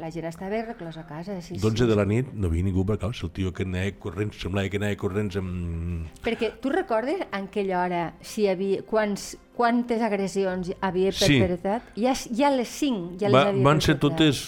La 0.00 0.08
gent 0.10 0.24
estava 0.30 0.62
reclosa 0.64 1.02
a 1.02 1.06
casa. 1.06 1.36
Sí, 1.44 1.58
12 1.60 1.82
sí. 1.82 1.86
de 1.90 1.96
la 1.98 2.06
nit 2.08 2.30
no 2.32 2.48
havia 2.48 2.64
ningú 2.64 2.86
per 2.88 2.96
causa, 3.02 3.26
el 3.26 3.32
tio 3.36 3.52
que 3.52 3.66
anava 3.68 3.92
corrents, 4.00 4.38
semblava 4.40 4.70
que 4.72 4.80
anava 4.80 4.96
corrents 4.96 5.36
amb... 5.36 6.08
Perquè 6.24 6.54
tu 6.62 6.72
recordes 6.72 7.20
en 7.26 7.50
aquella 7.50 7.82
hora 7.82 8.00
si 8.24 8.46
havia, 8.48 8.80
quants, 8.88 9.34
quantes 9.58 10.00
agressions 10.02 10.72
havia 10.80 11.12
Sí. 11.12 11.36
perpetrat? 11.42 11.92
Ja, 12.00 12.14
ja 12.16 12.50
les 12.54 12.72
5 12.80 13.18
ja 13.20 13.28
les 13.28 13.36
Va, 13.36 13.48
havia 13.52 13.66
van 13.68 13.84
ser 13.84 13.98
totes... 14.00 14.42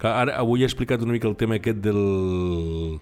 Que 0.00 0.10
ara, 0.10 0.34
avui 0.42 0.62
he 0.62 0.66
explicat 0.66 1.02
una 1.02 1.14
mica 1.14 1.28
el 1.30 1.36
tema 1.38 1.56
aquest 1.60 1.78
del, 1.82 2.98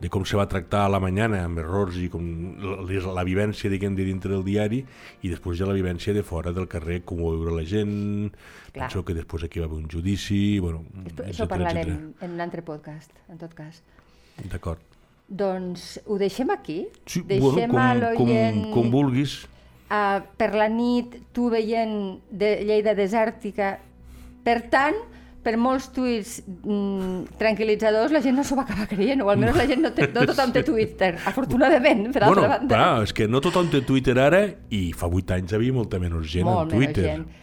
de 0.00 0.08
com 0.08 0.24
se 0.24 0.36
va 0.38 0.46
tractar 0.48 0.86
a 0.86 0.88
la 0.88 1.00
mañana 1.00 1.42
amb 1.44 1.58
errors 1.60 1.96
i 2.00 2.08
com 2.08 2.24
la, 2.62 3.12
la 3.18 3.24
vivència 3.28 3.68
diguem 3.68 3.94
de 3.98 4.04
dintre 4.08 4.32
del 4.32 4.44
diari 4.46 4.78
i 5.22 5.28
després 5.28 5.58
ja 5.60 5.66
la 5.68 5.76
vivència 5.76 6.14
de 6.16 6.22
fora 6.24 6.52
del 6.56 6.66
carrer, 6.72 7.02
com 7.04 7.20
ho 7.20 7.30
va 7.34 7.36
viure 7.42 7.56
la 7.58 7.64
gent, 7.68 8.30
Clar. 8.72 8.86
penso 8.88 9.04
que 9.04 9.14
després 9.14 9.44
aquí 9.44 9.60
va 9.60 9.66
haver 9.68 9.76
un 9.82 9.88
judici, 9.92 10.58
bueno, 10.58 10.84
Això 11.04 11.44
etcètera, 11.44 11.48
parlarem 11.52 11.82
etcètera. 11.92 12.24
en 12.26 12.30
un 12.38 12.40
altre 12.40 12.62
podcast, 12.64 13.12
en 13.28 13.38
tot 13.38 13.52
cas. 13.54 13.82
D'acord. 14.50 14.80
Doncs 15.28 16.00
ho 16.06 16.16
deixem 16.18 16.48
aquí? 16.50 16.86
Sí, 17.06 17.20
deixem 17.28 17.70
bueno, 17.70 18.14
com, 18.16 18.26
com, 18.26 18.64
com 18.72 18.90
vulguis. 18.90 19.44
uh, 19.92 20.18
per 20.40 20.54
la 20.56 20.66
nit 20.72 21.20
tu 21.36 21.50
veient 21.52 22.18
de 22.30 22.56
Lleida 22.64 22.96
desèrtica. 22.98 23.76
Per 24.42 24.56
tant, 24.72 24.96
per 25.42 25.54
molts 25.56 25.86
tuits 25.96 26.42
mm, 26.46 27.36
tranquil·litzadors, 27.40 28.12
la 28.12 28.20
gent 28.20 28.36
no 28.36 28.44
s'ho 28.44 28.56
va 28.58 28.66
acabar 28.66 28.86
creient, 28.90 29.22
o 29.24 29.30
almenys 29.32 29.56
la 29.56 29.66
gent 29.70 29.80
no, 29.80 29.90
té, 29.96 30.08
no 30.12 30.26
tothom 30.28 30.52
té 30.52 30.62
Twitter, 30.70 31.14
afortunadament, 31.30 32.10
per 32.12 32.24
altra 32.26 32.34
Bueno, 32.34 32.48
banda. 32.54 32.74
clar, 32.76 33.02
és 33.08 33.12
que 33.16 33.28
no 33.28 33.40
tothom 33.40 33.70
té 33.72 33.80
Twitter 33.88 34.18
ara 34.20 34.42
i 34.68 34.90
fa 34.92 35.08
8 35.08 35.38
anys 35.38 35.54
havia 35.56 35.72
molta 35.72 35.98
menys 36.02 36.28
gent 36.28 36.44
Molt 36.44 36.68
en 36.72 36.76
Twitter. 36.78 37.04
menys 37.06 37.16
gent. 37.24 37.36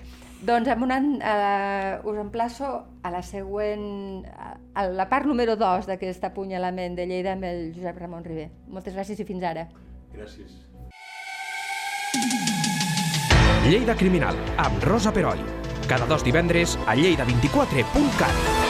Doncs 0.48 0.70
amb 0.70 0.84
una, 0.86 1.00
uh, 1.02 2.10
us 2.12 2.18
emplaço 2.22 2.68
a 3.02 3.10
la 3.10 3.24
següent, 3.26 4.22
a, 4.78 4.86
la 4.86 5.08
part 5.10 5.26
número 5.26 5.56
2 5.58 5.90
d'aquest 5.90 6.24
apunyalament 6.30 6.94
de 6.96 7.08
Lleida 7.10 7.34
amb 7.34 7.44
el 7.50 7.72
Josep 7.74 7.98
Ramon 7.98 8.24
Ribé. 8.24 8.52
Moltes 8.70 8.94
gràcies 8.94 9.18
i 9.20 9.26
fins 9.26 9.42
ara. 9.44 9.66
Gràcies. 10.14 10.54
Lleida 13.68 13.98
Criminal, 13.98 14.38
amb 14.62 14.84
Rosa 14.86 15.12
Peroi. 15.12 15.42
Cada 15.88 16.06
dos 16.06 16.24
divendres 16.24 16.78
a 16.86 16.96
lleida24.cat. 16.96 18.67